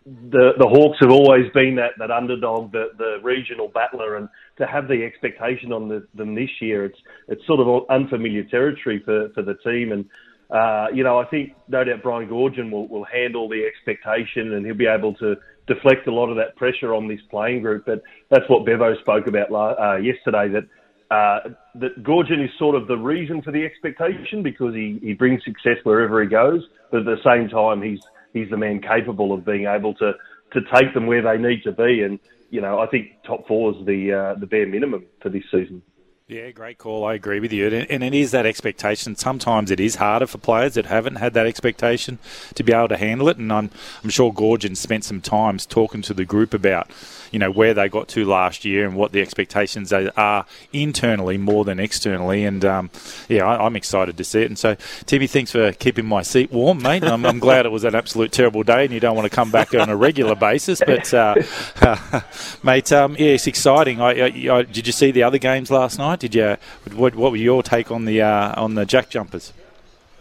the, 0.08 0.54
the 0.58 0.68
Hawks 0.68 0.98
have 1.02 1.12
always 1.12 1.52
been 1.54 1.76
that, 1.76 1.92
that 2.00 2.10
underdog, 2.10 2.72
the, 2.72 2.90
the 2.98 3.18
regional 3.22 3.68
battler, 3.68 4.16
and 4.16 4.28
to 4.58 4.66
have 4.66 4.88
the 4.88 5.04
expectation 5.04 5.72
on 5.72 5.88
the, 5.88 6.08
them 6.16 6.34
this 6.34 6.50
year, 6.60 6.86
it's 6.86 6.98
it's 7.28 7.46
sort 7.46 7.60
of 7.60 7.88
unfamiliar 7.92 8.46
territory 8.46 9.00
for, 9.06 9.30
for 9.36 9.44
the 9.44 9.54
team. 9.64 9.92
And 9.92 10.06
uh, 10.50 10.88
you 10.92 11.04
know, 11.04 11.20
I 11.20 11.26
think 11.26 11.54
no 11.68 11.84
doubt 11.84 12.02
Brian 12.02 12.28
Goorjian 12.28 12.72
will, 12.72 12.88
will 12.88 13.06
handle 13.06 13.48
the 13.48 13.64
expectation, 13.64 14.54
and 14.54 14.66
he'll 14.66 14.74
be 14.74 14.88
able 14.88 15.14
to 15.16 15.36
deflect 15.68 16.08
a 16.08 16.12
lot 16.12 16.30
of 16.30 16.36
that 16.38 16.56
pressure 16.56 16.94
on 16.94 17.08
this 17.08 17.20
playing 17.30 17.62
group. 17.62 17.86
But 17.86 18.02
that's 18.30 18.50
what 18.50 18.66
Bevo 18.66 18.96
spoke 19.00 19.28
about 19.28 19.52
uh, 19.52 19.98
yesterday. 19.98 20.50
That 20.50 20.68
uh, 21.12 21.50
that 21.76 22.04
Goorjian 22.04 22.44
is 22.44 22.52
sort 22.58 22.76
of 22.76 22.88
the 22.88 22.98
reason 22.98 23.42
for 23.42 23.52
the 23.52 23.64
expectation 23.64 24.42
because 24.42 24.74
he, 24.74 25.00
he 25.02 25.14
brings 25.14 25.44
success 25.44 25.78
wherever 25.84 26.22
he 26.22 26.28
goes. 26.28 26.64
But 26.92 27.02
at 27.02 27.06
the 27.06 27.22
same 27.24 27.50
time, 27.50 27.82
he's 27.82 28.02
he's 28.34 28.50
the 28.50 28.58
man 28.58 28.82
capable 28.82 29.34
of 29.34 29.46
being 29.46 29.66
able 29.66 29.94
to 29.96 30.14
to 30.54 30.62
take 30.74 30.94
them 30.94 31.08
where 31.08 31.22
they 31.22 31.38
need 31.38 31.64
to 31.64 31.72
be. 31.72 32.02
And 32.02 32.20
you 32.50 32.62
know, 32.62 32.80
I 32.80 32.88
think 32.88 33.24
top 33.24 33.48
four 33.48 33.72
is 33.72 33.86
the 33.86 34.14
uh, 34.14 34.40
the 34.40 34.48
bare 34.48 34.68
minimum 34.68 35.06
for 35.22 35.30
this 35.30 35.44
season. 35.52 35.82
Yeah, 36.28 36.50
great 36.50 36.80
call. 36.80 37.06
I 37.06 37.14
agree 37.14 37.40
with 37.40 37.54
you. 37.54 37.68
And 37.68 38.04
it 38.04 38.16
is 38.16 38.32
that 38.32 38.48
expectation. 38.48 39.16
Sometimes 39.16 39.70
it 39.70 39.80
is 39.80 39.98
harder 39.98 40.26
for 40.26 40.40
players 40.40 40.74
that 40.74 40.88
haven't 40.88 41.18
had 41.18 41.36
that 41.36 41.46
expectation 41.46 42.18
to 42.56 42.64
be 42.64 42.74
able 42.74 42.88
to 42.88 42.98
handle 42.98 43.30
it. 43.30 43.38
And 43.38 43.54
I'm, 43.54 43.70
I'm 44.04 44.10
sure 44.10 44.34
Goorjian 44.34 44.76
spent 44.76 45.04
some 45.04 45.22
times 45.22 45.68
talking 45.68 46.02
to 46.02 46.16
the 46.16 46.26
group 46.26 46.56
about 46.56 46.90
you 47.36 47.40
know 47.40 47.52
where 47.52 47.74
they 47.74 47.90
got 47.90 48.08
to 48.08 48.24
last 48.24 48.64
year 48.64 48.88
and 48.88 48.96
what 48.96 49.12
the 49.12 49.22
expectations 49.22 49.92
are 49.92 50.46
internally 50.72 51.38
more 51.38 51.66
than 51.66 51.82
externally. 51.82 52.46
And 52.46 52.64
um, 52.64 52.90
yeah, 53.28 53.46
I, 53.46 53.66
am 53.66 53.76
excited 53.76 54.16
to 54.18 54.24
see 54.24 54.42
it. 54.42 54.46
And 54.46 54.58
so, 54.58 54.76
Timmy, 55.06 55.28
thanks 55.28 55.52
for 55.52 55.74
keeping 55.74 56.06
my 56.06 56.22
seat 56.22 56.52
warm, 56.52 56.82
mate. 56.82 57.04
I'm, 57.04 57.26
I'm, 57.26 57.40
glad 57.40 57.66
it 57.66 57.74
was 57.74 57.84
an 57.84 57.94
absolute 57.94 58.32
terrible 58.32 58.64
day 58.64 58.86
and 58.86 58.94
you 58.94 59.02
don't 59.02 59.16
want 59.16 59.30
to 59.30 59.36
come 59.36 59.52
back 59.52 59.74
on 59.74 59.90
a 59.90 59.96
regular 59.98 60.36
basis. 60.36 60.82
But 60.86 61.14
uh, 61.14 61.36
mate, 62.64 62.92
um, 62.94 63.18
yeah, 63.20 63.32
it's 63.32 63.48
exciting. 63.48 64.00
I, 64.00 64.50
I, 64.50 64.64
did 64.64 64.88
you 64.88 64.94
see 64.94 65.12
the 65.12 65.24
other 65.24 65.38
games 65.38 65.70
last 65.70 66.00
night? 66.00 66.15
Did 66.20 66.36
you? 66.36 66.58
What, 66.94 67.16
what 67.16 67.32
were 67.32 67.38
your 67.38 67.64
take 67.64 67.92
on 67.92 68.06
the 68.06 68.22
uh, 68.22 68.62
on 68.62 68.76
the 68.76 68.86
Jack 68.86 69.10
Jumpers? 69.10 69.54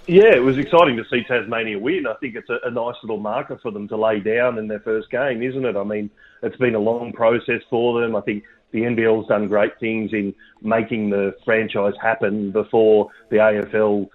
Yeah, 0.07 0.35
it 0.35 0.43
was 0.43 0.59
exciting 0.59 0.97
to 0.99 1.05
see 1.11 1.25
Tasmania 1.25 1.79
win. 1.79 2.07
I 2.07 2.15
think 2.21 2.35
it's 2.35 2.51
a, 2.51 2.59
a, 2.65 2.71
nice 2.71 2.97
little 3.03 3.19
marker 3.19 3.59
for 3.63 3.71
them 3.71 3.89
to 3.89 3.97
lay 3.97 4.21
down 4.21 4.59
in 4.59 4.69
their 4.69 4.81
first 4.81 5.11
game, 5.11 5.43
isn't 5.43 5.65
it? 5.65 5.77
I 5.77 5.83
mean, 5.83 6.11
it's 6.43 6.59
been 6.59 6.75
a 6.75 6.79
long 6.79 7.13
process 7.13 7.63
for 7.71 7.99
them. 7.99 8.15
I 8.15 8.21
think 8.21 8.45
the 8.73 8.81
NBL's 8.81 9.29
done 9.29 9.49
great 9.49 9.79
things 9.81 10.13
in 10.13 10.35
making 10.61 11.09
the 11.09 11.35
franchise 11.45 11.95
happen 12.03 12.51
before 12.51 13.11
the 13.31 13.37
AFL 13.37 14.11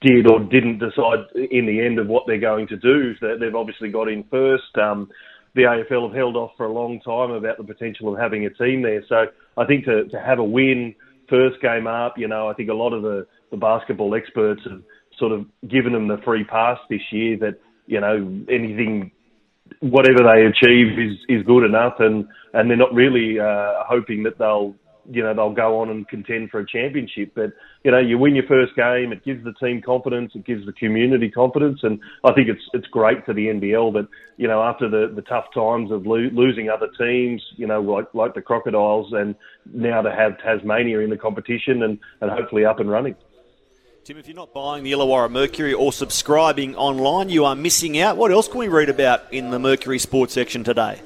did 0.00 0.26
or 0.26 0.40
didn't 0.40 0.78
decide 0.78 1.26
in 1.34 1.66
the 1.66 1.80
end 1.80 2.00
of 2.00 2.08
what 2.08 2.26
they're 2.26 2.38
going 2.38 2.66
to 2.66 2.76
do. 2.76 3.14
They've 3.20 3.54
obviously 3.54 3.90
got 3.90 4.08
in 4.08 4.24
first. 4.24 4.76
Um, 4.76 5.10
the 5.54 5.62
AFL 5.62 6.08
have 6.08 6.16
held 6.16 6.36
off 6.36 6.52
for 6.56 6.66
a 6.66 6.72
long 6.72 7.00
time 7.00 7.30
about 7.30 7.58
the 7.58 7.64
potential 7.64 8.12
of 8.12 8.18
having 8.18 8.46
a 8.46 8.50
team 8.50 8.82
there. 8.82 9.04
So 9.08 9.26
I 9.56 9.64
think 9.64 9.84
to, 9.84 10.04
to 10.08 10.20
have 10.20 10.38
a 10.38 10.44
win 10.44 10.94
first 11.30 11.62
game 11.62 11.86
up, 11.86 12.18
you 12.18 12.28
know, 12.28 12.48
I 12.48 12.54
think 12.54 12.68
a 12.68 12.74
lot 12.74 12.92
of 12.92 13.02
the, 13.02 13.26
the 13.50 13.56
basketball 13.56 14.14
experts 14.14 14.60
have 14.68 14.82
sort 15.18 15.32
of 15.32 15.46
given 15.68 15.92
them 15.92 16.08
the 16.08 16.18
free 16.24 16.44
pass 16.44 16.78
this 16.90 17.00
year 17.10 17.38
that, 17.38 17.58
you 17.86 18.00
know, 18.00 18.16
anything, 18.48 19.12
whatever 19.80 20.18
they 20.24 20.44
achieve 20.44 20.98
is, 20.98 21.16
is 21.28 21.46
good 21.46 21.64
enough. 21.64 21.94
And, 22.00 22.26
and 22.52 22.68
they're 22.68 22.76
not 22.76 22.92
really 22.92 23.38
uh, 23.38 23.84
hoping 23.86 24.24
that 24.24 24.38
they'll, 24.38 24.74
you 25.10 25.22
know, 25.22 25.34
they'll 25.34 25.52
go 25.52 25.80
on 25.80 25.90
and 25.90 26.06
contend 26.08 26.50
for 26.50 26.60
a 26.60 26.66
championship. 26.66 27.32
But, 27.34 27.52
you 27.84 27.90
know, 27.90 27.98
you 27.98 28.18
win 28.18 28.34
your 28.34 28.46
first 28.46 28.76
game, 28.76 29.12
it 29.12 29.24
gives 29.24 29.42
the 29.44 29.52
team 29.54 29.82
confidence, 29.82 30.32
it 30.34 30.46
gives 30.46 30.64
the 30.66 30.72
community 30.72 31.30
confidence. 31.30 31.80
And 31.82 32.00
I 32.24 32.32
think 32.32 32.48
it's, 32.48 32.62
it's 32.72 32.86
great 32.86 33.24
for 33.24 33.34
the 33.34 33.46
NBL 33.46 33.92
that, 33.94 34.08
you 34.36 34.46
know, 34.46 34.62
after 34.62 34.88
the, 34.88 35.12
the 35.14 35.22
tough 35.22 35.46
times 35.54 35.90
of 35.90 36.06
lo- 36.06 36.30
losing 36.32 36.70
other 36.70 36.88
teams, 36.98 37.42
you 37.56 37.66
know, 37.66 37.80
like, 37.80 38.06
like 38.14 38.34
the 38.34 38.42
Crocodiles 38.42 39.12
and 39.12 39.34
now 39.72 40.02
to 40.02 40.10
have 40.10 40.38
Tasmania 40.38 41.00
in 41.00 41.10
the 41.10 41.16
competition 41.16 41.82
and, 41.82 41.98
and 42.20 42.30
hopefully 42.30 42.64
up 42.64 42.80
and 42.80 42.90
running. 42.90 43.16
Tim, 44.04 44.16
if 44.16 44.26
you're 44.26 44.36
not 44.36 44.54
buying 44.54 44.82
the 44.82 44.92
Illawarra 44.92 45.30
Mercury 45.30 45.74
or 45.74 45.92
subscribing 45.92 46.74
online, 46.74 47.28
you 47.28 47.44
are 47.44 47.54
missing 47.54 47.98
out. 47.98 48.16
What 48.16 48.30
else 48.30 48.48
can 48.48 48.58
we 48.58 48.68
read 48.68 48.88
about 48.88 49.32
in 49.32 49.50
the 49.50 49.58
Mercury 49.58 49.98
Sports 49.98 50.32
section 50.32 50.64
today? 50.64 51.02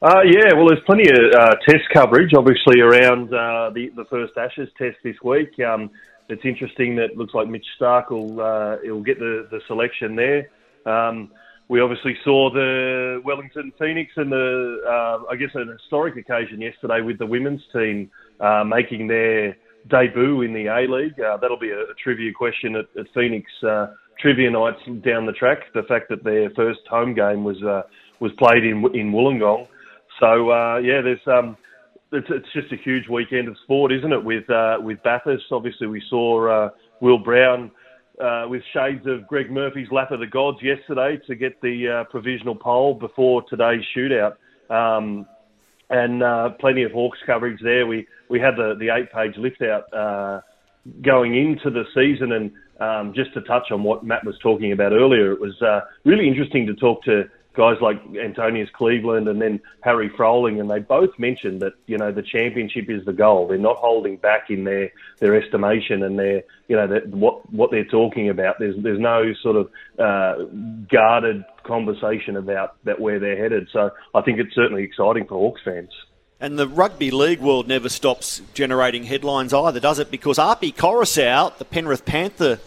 Uh, 0.00 0.22
yeah, 0.24 0.54
well, 0.54 0.68
there's 0.68 0.82
plenty 0.86 1.10
of 1.10 1.16
uh, 1.34 1.56
test 1.68 1.82
coverage, 1.92 2.30
obviously, 2.36 2.80
around 2.80 3.34
uh, 3.34 3.68
the, 3.74 3.90
the 3.96 4.04
first 4.08 4.32
Ashes 4.36 4.68
test 4.78 4.96
this 5.02 5.16
week. 5.24 5.50
Um, 5.58 5.90
it's 6.28 6.44
interesting 6.44 6.94
that 6.96 7.06
it 7.06 7.16
looks 7.16 7.34
like 7.34 7.48
Mitch 7.48 7.66
Starc 7.80 8.10
will, 8.10 8.40
uh, 8.40 8.76
will 8.84 9.02
get 9.02 9.18
the, 9.18 9.48
the 9.50 9.60
selection 9.66 10.14
there. 10.14 10.50
Um, 10.86 11.32
we 11.68 11.80
obviously 11.80 12.16
saw 12.24 12.48
the 12.52 13.20
Wellington 13.24 13.72
Phoenix 13.76 14.12
and 14.14 14.30
the, 14.30 14.78
uh, 14.86 15.32
I 15.32 15.34
guess, 15.34 15.50
an 15.54 15.66
historic 15.66 16.16
occasion 16.16 16.60
yesterday 16.60 17.00
with 17.00 17.18
the 17.18 17.26
women's 17.26 17.62
team 17.72 18.08
uh, 18.38 18.62
making 18.62 19.08
their 19.08 19.56
debut 19.90 20.42
in 20.42 20.52
the 20.52 20.66
A 20.66 20.86
League. 20.86 21.18
Uh, 21.18 21.38
that'll 21.38 21.58
be 21.58 21.70
a, 21.70 21.80
a, 21.80 21.94
trivia 22.00 22.32
question 22.32 22.76
at, 22.76 22.86
at 22.96 23.06
Phoenix 23.14 23.50
trivia 24.20 24.50
nights 24.50 24.78
down 25.04 25.26
the 25.26 25.32
track. 25.32 25.58
The 25.74 25.82
fact 25.82 26.08
that 26.10 26.22
their 26.22 26.50
first 26.50 26.80
home 26.88 27.14
game 27.14 27.42
was 27.42 27.58
was 28.20 28.32
played 28.38 28.62
in 28.62 28.84
in 28.94 29.12
Wollongong. 29.12 29.66
So 30.20 30.50
uh, 30.50 30.78
yeah, 30.78 31.00
there's 31.02 31.20
um, 31.26 31.56
it's, 32.12 32.26
it's, 32.30 32.52
just 32.54 32.72
a 32.72 32.82
huge 32.82 33.08
weekend 33.08 33.48
of 33.48 33.56
sport, 33.64 33.92
isn't 33.92 34.12
it? 34.12 34.24
With 34.24 34.48
uh, 34.50 34.76
with 34.80 35.02
Bathurst, 35.02 35.44
obviously 35.52 35.86
we 35.86 36.02
saw 36.08 36.66
uh, 36.66 36.70
Will 37.00 37.18
Brown. 37.18 37.70
with 38.48 38.62
shades 38.72 39.06
of 39.06 39.26
Greg 39.26 39.50
Murphy's 39.50 39.88
lap 39.90 40.10
of 40.10 40.20
the 40.20 40.26
gods 40.26 40.58
yesterday 40.62 41.18
to 41.26 41.34
get 41.34 41.60
the 41.60 42.04
provisional 42.10 42.54
pole 42.54 42.94
before 42.94 43.42
today's 43.48 43.84
shootout. 43.96 44.34
Um, 44.70 45.26
and 45.90 46.22
uh, 46.22 46.50
plenty 46.60 46.82
of 46.82 46.92
Hawks 46.92 47.18
coverage 47.26 47.60
there. 47.62 47.86
We 47.86 48.06
we 48.28 48.40
had 48.40 48.56
the 48.56 48.74
the 48.78 48.90
eight 48.94 49.12
page 49.12 49.36
lift 49.36 49.62
out 49.62 49.92
uh, 49.92 50.40
going 51.02 51.36
into 51.36 51.70
the 51.70 51.84
season, 51.94 52.32
and 52.32 52.52
um, 52.80 53.12
just 53.14 53.32
to 53.34 53.40
touch 53.42 53.70
on 53.70 53.82
what 53.82 54.04
Matt 54.04 54.24
was 54.24 54.36
talking 54.42 54.72
about 54.72 54.92
earlier, 54.92 55.32
it 55.32 55.40
was 55.40 55.60
uh, 55.62 55.80
really 56.04 56.28
interesting 56.28 56.66
to 56.66 56.74
talk 56.74 57.02
to 57.04 57.24
guys 57.58 57.76
like 57.80 58.00
Antonius 58.16 58.70
Cleveland 58.70 59.26
and 59.26 59.42
then 59.42 59.60
Harry 59.80 60.08
Froling, 60.08 60.60
and 60.60 60.70
they 60.70 60.78
both 60.78 61.18
mentioned 61.18 61.60
that 61.60 61.72
you 61.86 61.98
know 61.98 62.12
the 62.12 62.22
championship 62.22 62.88
is 62.88 63.04
the 63.04 63.12
goal. 63.12 63.48
They're 63.48 63.58
not 63.58 63.76
holding 63.76 64.16
back 64.16 64.48
in 64.48 64.62
their 64.62 64.92
their 65.18 65.34
estimation 65.34 66.04
and 66.04 66.16
their 66.16 66.44
you 66.68 66.76
know 66.76 66.86
that 66.86 67.08
what 67.08 67.52
what 67.52 67.72
they're 67.72 67.84
talking 67.84 68.28
about. 68.28 68.60
There's 68.60 68.80
there's 68.80 69.00
no 69.00 69.34
sort 69.42 69.56
of 69.56 69.70
uh, 69.98 70.44
guarded 70.88 71.44
conversation 71.64 72.36
about 72.36 72.76
that 72.84 73.00
where 73.00 73.18
they're 73.18 73.36
headed. 73.36 73.68
So 73.72 73.90
I 74.14 74.20
think 74.20 74.38
it's 74.38 74.54
certainly 74.54 74.84
exciting 74.84 75.26
for 75.26 75.34
Hawks 75.34 75.60
fans. 75.64 75.90
And 76.40 76.56
the 76.56 76.68
rugby 76.68 77.10
league 77.10 77.40
world 77.40 77.66
never 77.66 77.88
stops 77.88 78.40
generating 78.54 79.02
headlines 79.02 79.52
either, 79.52 79.80
does 79.80 79.98
it? 79.98 80.12
Because 80.12 80.38
Api 80.38 80.70
Koroisau, 80.70 81.58
the 81.58 81.64
Penrith 81.64 82.04
Panther 82.04 82.60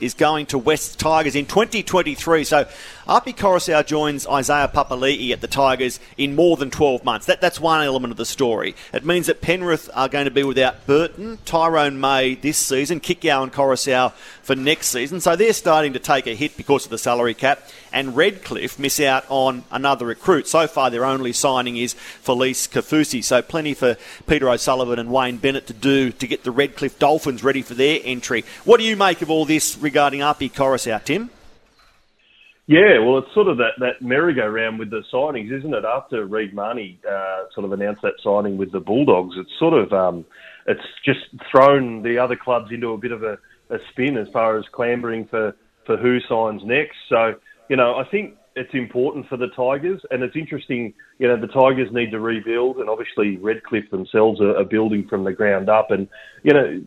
is 0.00 0.14
going 0.14 0.46
to 0.46 0.58
West 0.58 0.98
Tigers 0.98 1.34
in 1.34 1.46
2023. 1.46 2.44
So 2.44 2.68
Api 3.06 3.32
Koroisau 3.32 3.86
joins 3.86 4.26
Isaiah 4.26 4.70
Papali'i 4.72 5.32
at 5.32 5.40
the 5.40 5.46
Tigers 5.46 6.00
in 6.16 6.34
more 6.34 6.56
than 6.56 6.70
12 6.70 7.04
months. 7.04 7.26
That, 7.26 7.40
that's 7.40 7.60
one 7.60 7.84
element 7.84 8.10
of 8.10 8.16
the 8.16 8.26
story. 8.26 8.74
It 8.92 9.04
means 9.04 9.26
that 9.26 9.40
Penrith 9.40 9.88
are 9.94 10.08
going 10.08 10.26
to 10.26 10.30
be 10.30 10.42
without 10.42 10.86
Burton, 10.86 11.38
Tyrone 11.44 12.00
May 12.00 12.34
this 12.34 12.58
season, 12.58 13.00
Kikau 13.00 13.42
and 13.42 13.52
Koroisau 13.52 14.12
for 14.48 14.56
next 14.56 14.86
season. 14.86 15.20
So 15.20 15.36
they're 15.36 15.52
starting 15.52 15.92
to 15.92 15.98
take 15.98 16.26
a 16.26 16.34
hit 16.34 16.56
because 16.56 16.86
of 16.86 16.90
the 16.90 16.96
salary 16.96 17.34
cap. 17.34 17.68
And 17.92 18.16
Redcliffe 18.16 18.78
miss 18.78 18.98
out 18.98 19.26
on 19.28 19.64
another 19.70 20.06
recruit. 20.06 20.48
So 20.48 20.66
far, 20.66 20.88
their 20.88 21.04
only 21.04 21.34
signing 21.34 21.76
is 21.76 21.92
Felice 21.92 22.66
Kaufusi. 22.66 23.22
So 23.22 23.42
plenty 23.42 23.74
for 23.74 23.98
Peter 24.26 24.48
O'Sullivan 24.48 24.98
and 24.98 25.12
Wayne 25.12 25.36
Bennett 25.36 25.66
to 25.66 25.74
do 25.74 26.10
to 26.12 26.26
get 26.26 26.44
the 26.44 26.50
Redcliffe 26.50 26.98
Dolphins 26.98 27.44
ready 27.44 27.60
for 27.60 27.74
their 27.74 28.00
entry. 28.02 28.42
What 28.64 28.80
do 28.80 28.84
you 28.84 28.96
make 28.96 29.20
of 29.20 29.30
all 29.30 29.44
this 29.44 29.76
regarding 29.76 30.22
Api 30.22 30.48
Koroisau, 30.48 31.04
Tim? 31.04 31.28
Yeah, 32.66 33.00
well, 33.00 33.18
it's 33.18 33.34
sort 33.34 33.48
of 33.48 33.58
that, 33.58 33.72
that 33.80 34.00
merry-go-round 34.00 34.78
with 34.78 34.88
the 34.88 35.02
signings, 35.12 35.52
isn't 35.52 35.74
it? 35.74 35.84
After 35.84 36.24
Reed 36.24 36.54
Mahoney 36.54 36.98
uh, 37.06 37.44
sort 37.54 37.66
of 37.66 37.72
announced 37.72 38.00
that 38.00 38.14
signing 38.24 38.56
with 38.56 38.72
the 38.72 38.80
Bulldogs, 38.80 39.36
it's 39.38 39.50
sort 39.58 39.74
of 39.74 39.92
um, 39.92 40.24
it's 40.66 40.84
just 41.04 41.20
thrown 41.50 42.02
the 42.02 42.18
other 42.18 42.36
clubs 42.36 42.72
into 42.72 42.92
a 42.92 42.98
bit 42.98 43.12
of 43.12 43.22
a, 43.22 43.38
a 43.70 43.78
spin 43.90 44.16
as 44.16 44.28
far 44.28 44.58
as 44.58 44.64
clambering 44.72 45.26
for, 45.26 45.54
for 45.84 45.96
who 45.96 46.20
signs 46.20 46.62
next. 46.64 46.96
So, 47.08 47.34
you 47.68 47.76
know, 47.76 47.96
I 47.96 48.04
think 48.04 48.36
it's 48.58 48.74
important 48.74 49.28
for 49.28 49.36
the 49.36 49.48
Tigers, 49.48 50.04
and 50.10 50.22
it's 50.22 50.34
interesting. 50.34 50.92
You 51.18 51.28
know, 51.28 51.40
the 51.40 51.46
Tigers 51.46 51.92
need 51.92 52.10
to 52.10 52.20
rebuild, 52.20 52.78
and 52.78 52.90
obviously 52.90 53.36
Redcliffe 53.36 53.90
themselves 53.90 54.40
are, 54.40 54.56
are 54.56 54.64
building 54.64 55.06
from 55.06 55.24
the 55.24 55.32
ground 55.32 55.68
up. 55.68 55.90
And 55.90 56.08
you 56.42 56.52
know, 56.52 56.82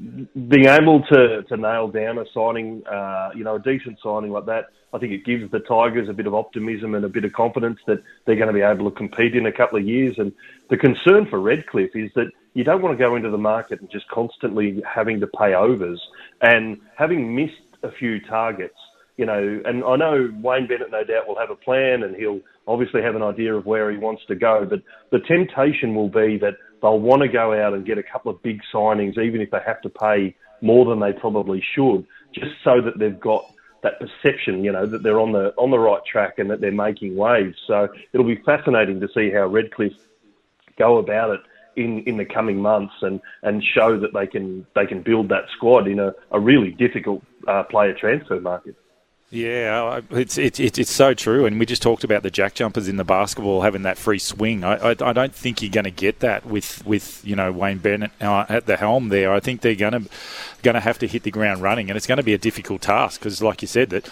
being 0.49 0.67
able 0.67 1.01
to 1.03 1.43
to 1.43 1.57
nail 1.57 1.87
down 1.87 2.17
a 2.17 2.25
signing, 2.33 2.85
uh, 2.85 3.29
you 3.35 3.43
know, 3.43 3.55
a 3.55 3.59
decent 3.59 3.99
signing 4.03 4.31
like 4.31 4.45
that, 4.47 4.65
I 4.93 4.97
think 4.97 5.13
it 5.13 5.23
gives 5.23 5.49
the 5.51 5.59
Tigers 5.59 6.09
a 6.09 6.13
bit 6.13 6.27
of 6.27 6.35
optimism 6.35 6.93
and 6.93 7.05
a 7.05 7.09
bit 7.09 7.23
of 7.23 7.33
confidence 7.33 7.79
that 7.87 8.03
they're 8.25 8.35
going 8.35 8.47
to 8.47 8.53
be 8.53 8.61
able 8.61 8.89
to 8.89 8.95
compete 8.95 9.35
in 9.35 9.45
a 9.45 9.51
couple 9.51 9.79
of 9.79 9.87
years. 9.87 10.19
And 10.19 10.33
the 10.69 10.77
concern 10.77 11.25
for 11.25 11.39
Redcliffe 11.39 11.95
is 11.95 12.11
that 12.15 12.31
you 12.53 12.63
don't 12.63 12.81
want 12.81 12.97
to 12.97 13.03
go 13.03 13.15
into 13.15 13.29
the 13.29 13.37
market 13.37 13.79
and 13.79 13.89
just 13.89 14.07
constantly 14.09 14.81
having 14.85 15.19
to 15.19 15.27
pay 15.27 15.53
overs 15.53 16.01
and 16.41 16.77
having 16.97 17.35
missed 17.35 17.53
a 17.83 17.91
few 17.91 18.19
targets 18.19 18.75
you 19.21 19.27
know, 19.27 19.61
and 19.65 19.83
I 19.83 19.95
know 19.97 20.33
Wayne 20.41 20.67
Bennett 20.67 20.89
no 20.89 21.03
doubt 21.03 21.27
will 21.27 21.37
have 21.37 21.51
a 21.51 21.55
plan 21.55 22.01
and 22.01 22.15
he'll 22.15 22.39
obviously 22.67 23.03
have 23.03 23.15
an 23.15 23.21
idea 23.21 23.53
of 23.53 23.67
where 23.67 23.91
he 23.91 23.97
wants 23.97 24.23
to 24.29 24.35
go. 24.35 24.65
But 24.67 24.81
the 25.11 25.19
temptation 25.19 25.93
will 25.93 26.09
be 26.09 26.39
that 26.39 26.55
they'll 26.81 26.99
want 26.99 27.21
to 27.21 27.27
go 27.27 27.53
out 27.53 27.75
and 27.75 27.85
get 27.85 27.99
a 27.99 28.03
couple 28.03 28.31
of 28.31 28.41
big 28.41 28.61
signings, 28.73 29.19
even 29.19 29.39
if 29.39 29.51
they 29.51 29.59
have 29.63 29.79
to 29.81 29.89
pay 29.89 30.35
more 30.61 30.85
than 30.85 30.99
they 30.99 31.13
probably 31.13 31.63
should, 31.75 32.03
just 32.33 32.51
so 32.63 32.81
that 32.81 32.97
they've 32.97 33.19
got 33.19 33.45
that 33.83 33.99
perception, 33.99 34.63
you 34.63 34.71
know, 34.71 34.87
that 34.87 35.03
they're 35.03 35.19
on 35.19 35.33
the 35.33 35.53
on 35.55 35.69
the 35.69 35.77
right 35.79 36.01
track 36.09 36.39
and 36.39 36.49
that 36.49 36.61
they're 36.61 36.71
making 36.71 37.15
waves. 37.15 37.57
So 37.67 37.89
it'll 38.13 38.25
be 38.25 38.41
fascinating 38.43 38.99
to 39.01 39.07
see 39.13 39.29
how 39.31 39.45
Redcliffe 39.45 39.97
go 40.79 40.97
about 40.97 41.31
it 41.31 41.41
in, 41.75 41.99
in 42.03 42.17
the 42.17 42.25
coming 42.25 42.61
months 42.61 42.93
and, 43.01 43.21
and 43.43 43.63
show 43.63 43.99
that 43.99 44.13
they 44.13 44.27
can 44.27 44.65
they 44.75 44.85
can 44.85 45.01
build 45.01 45.29
that 45.29 45.45
squad 45.55 45.87
in 45.87 45.99
a, 45.99 46.13
a 46.31 46.39
really 46.39 46.71
difficult 46.71 47.23
uh, 47.47 47.63
player 47.63 47.93
transfer 47.93 48.39
market. 48.39 48.75
Yeah, 49.33 50.01
it's, 50.09 50.37
it's 50.37 50.59
it's 50.59 50.91
so 50.91 51.13
true, 51.13 51.45
and 51.45 51.57
we 51.57 51.65
just 51.65 51.81
talked 51.81 52.03
about 52.03 52.21
the 52.21 52.29
jack 52.29 52.53
jumpers 52.53 52.89
in 52.89 52.97
the 52.97 53.05
basketball 53.05 53.61
having 53.61 53.83
that 53.83 53.97
free 53.97 54.19
swing. 54.19 54.65
I, 54.65 54.89
I, 54.89 54.95
I 54.99 55.13
don't 55.13 55.33
think 55.33 55.61
you're 55.61 55.71
going 55.71 55.85
to 55.85 55.89
get 55.89 56.19
that 56.19 56.45
with, 56.45 56.85
with 56.85 57.25
you 57.25 57.37
know 57.37 57.49
Wayne 57.49 57.77
Bennett 57.77 58.11
uh, 58.19 58.45
at 58.49 58.65
the 58.65 58.75
helm 58.75 59.07
there. 59.07 59.31
I 59.31 59.39
think 59.39 59.61
they're 59.61 59.73
going 59.73 59.93
to 59.93 60.09
going 60.63 60.73
to 60.73 60.81
have 60.81 60.99
to 60.99 61.07
hit 61.07 61.23
the 61.23 61.31
ground 61.31 61.61
running, 61.61 61.89
and 61.89 61.95
it's 61.95 62.07
going 62.07 62.17
to 62.17 62.23
be 62.23 62.33
a 62.33 62.37
difficult 62.37 62.81
task 62.81 63.21
because, 63.21 63.41
like 63.41 63.61
you 63.61 63.69
said, 63.69 63.89
that 63.91 64.05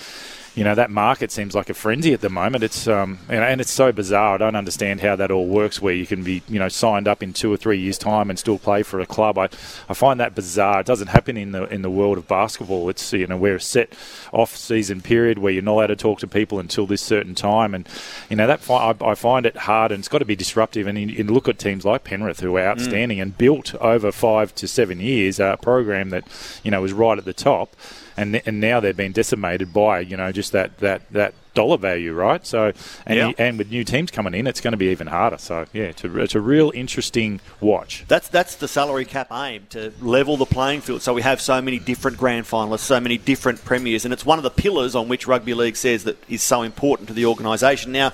you 0.60 0.66
know 0.66 0.76
that 0.76 0.92
market 0.92 1.32
seems 1.32 1.56
like 1.56 1.70
a 1.70 1.74
frenzy 1.74 2.12
at 2.12 2.20
the 2.20 2.30
moment. 2.30 2.66
It's 2.66 2.86
um, 2.86 3.20
and 3.30 3.62
it's 3.62 3.72
so 3.72 3.94
bizarre. 3.94 4.36
I 4.36 4.38
don't 4.38 4.58
understand 4.58 5.00
how 5.00 5.16
that 5.16 5.32
all 5.32 5.48
works. 5.48 5.82
Where 5.82 5.94
you 5.94 6.06
can 6.06 6.22
be 6.22 6.44
you 6.50 6.60
know 6.60 6.68
signed 6.68 7.08
up 7.08 7.24
in 7.24 7.32
two 7.32 7.50
or 7.50 7.56
three 7.56 7.80
years' 7.80 7.98
time 7.98 8.30
and 8.30 8.38
still 8.38 8.60
play 8.60 8.84
for 8.84 9.00
a 9.00 9.06
club. 9.06 9.38
I, 9.38 9.46
I 9.88 9.94
find 9.94 10.20
that 10.20 10.36
bizarre. 10.36 10.82
It 10.82 10.86
doesn't 10.86 11.08
happen 11.08 11.38
in 11.38 11.54
the 11.54 11.64
in 11.74 11.82
the 11.82 11.90
world 11.90 12.18
of 12.18 12.28
basketball. 12.28 12.90
It's 12.90 13.14
you 13.14 13.26
know 13.26 13.38
we're 13.38 13.56
a 13.56 13.62
set 13.62 13.94
off 14.34 14.54
season 14.54 15.00
period 15.00 15.38
where 15.38 15.54
you're 15.54 15.64
not 15.64 15.76
allowed 15.76 15.88
to 15.88 15.96
talk 15.96 16.20
to 16.20 16.28
people 16.28 16.60
until 16.60 16.86
this 16.86 17.02
certain 17.02 17.36
time, 17.36 17.74
and 17.74 17.88
you 18.30 18.36
know 18.36 18.46
that 18.46 18.70
I, 18.70 18.94
I 19.00 19.16
find 19.16 19.46
it 19.46 19.56
hard 19.56 19.94
and 19.94 20.00
it's 20.00 20.10
got 20.10 20.18
to 20.18 20.26
be 20.26 20.36
disruptive. 20.36 20.88
And, 20.88 21.00
you, 21.00 21.16
in 21.16 21.34
look 21.34 21.48
at 21.48 21.58
teams 21.58 21.86
like 21.86 22.04
Penrith 22.04 22.42
who 22.42 22.58
are 22.58 22.68
outstanding 22.68 23.20
mm. 23.20 23.22
and 23.22 23.38
built 23.38 23.76
over 23.76 24.12
five 24.12 24.54
to 24.56 24.68
seven 24.68 25.00
years 25.00 25.40
a 25.40 25.58
program 25.62 26.10
that 26.10 26.26
you 26.66 26.72
know 26.72 26.82
was 26.82 26.92
right 26.92 27.18
at 27.18 27.24
the 27.24 27.32
top 27.32 27.74
and 28.20 28.42
and 28.46 28.60
now 28.60 28.80
they're 28.80 28.94
being 28.94 29.14
decimated 29.14 29.74
by 29.74 30.02
you 30.02 30.18
know 30.18 30.32
just 30.32 30.52
that 30.52 30.78
that 30.80 31.02
that 31.12 31.34
dollar 31.54 31.78
value, 31.78 32.14
right? 32.14 32.46
So 32.46 32.74
and 33.06 33.18
yeah. 33.18 33.32
and 33.38 33.58
with 33.58 33.72
new 33.72 33.84
teams 33.84 34.12
coming 34.12 34.34
in, 34.34 34.46
it's 34.46 34.62
going 34.62 34.74
to 34.74 34.78
be 34.78 34.88
even 34.88 35.08
harder. 35.08 35.38
So 35.38 35.66
yeah, 35.74 35.84
it's 35.86 36.04
a, 36.04 36.18
it's 36.20 36.36
a 36.36 36.42
real 36.42 36.72
interesting 36.76 37.40
watch. 37.62 38.06
That's 38.08 38.28
that's 38.28 38.56
the 38.56 38.68
salary 38.68 39.06
cap 39.06 39.28
aim 39.32 39.68
to 39.72 39.94
level 40.02 40.38
the 40.38 40.46
playing 40.46 40.82
field. 40.82 41.02
So 41.02 41.14
we 41.14 41.22
have 41.22 41.42
so 41.42 41.62
many 41.62 41.80
different 41.80 42.18
grand 42.18 42.46
finalists, 42.46 42.80
so 42.80 43.00
many 43.00 43.18
different 43.18 43.64
premiers, 43.64 44.06
and 44.06 44.14
it's 44.14 44.26
one 44.26 44.38
of 44.38 44.44
the 44.44 44.50
pillars 44.52 44.96
on 44.96 45.08
which 45.08 45.26
rugby 45.26 45.54
league 45.54 45.78
says 45.78 46.04
that 46.04 46.18
is 46.30 46.44
so 46.44 46.62
important 46.62 47.08
to 47.08 47.14
the 47.14 47.26
organisation. 47.26 47.92
Now. 47.92 48.12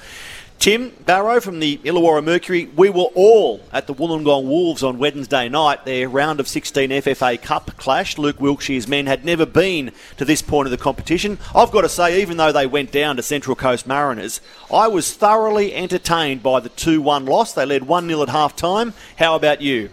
Tim 0.60 0.90
Barrow 1.06 1.40
from 1.40 1.60
the 1.60 1.78
Illawarra 1.84 2.24
Mercury. 2.24 2.66
We 2.66 2.90
were 2.90 3.10
all 3.14 3.62
at 3.72 3.86
the 3.86 3.94
Wollongong 3.94 4.46
Wolves 4.46 4.82
on 4.82 4.98
Wednesday 4.98 5.48
night. 5.48 5.86
Their 5.86 6.10
round 6.10 6.40
of 6.40 6.48
16 6.48 6.90
FFA 6.90 7.40
Cup 7.42 7.78
clash. 7.78 8.18
Luke 8.18 8.40
Wilkshire's 8.40 8.88
men 8.88 9.06
had 9.06 9.24
never 9.24 9.46
been 9.46 9.92
to 10.18 10.26
this 10.26 10.42
point 10.42 10.66
of 10.66 10.72
the 10.72 10.78
competition. 10.78 11.38
I've 11.54 11.72
got 11.72 11.82
to 11.82 11.90
say, 11.90 12.22
even 12.22 12.38
though 12.38 12.52
they 12.52 12.66
went 12.66 12.92
down 12.92 13.18
to 13.18 13.22
Central 13.22 13.56
Coast 13.56 13.86
Mariners, 13.86 14.42
I 14.74 14.88
was 14.88 15.14
thoroughly 15.14 15.76
entertained 15.76 16.42
by 16.42 16.60
the 16.60 16.70
2 16.70 17.02
1 17.02 17.26
loss. 17.26 17.54
They 17.54 17.66
led 17.66 17.84
1 17.84 18.08
0 18.08 18.24
at 18.24 18.30
half 18.30 18.56
time. 18.56 18.94
How 19.18 19.36
about 19.36 19.62
you? 19.62 19.92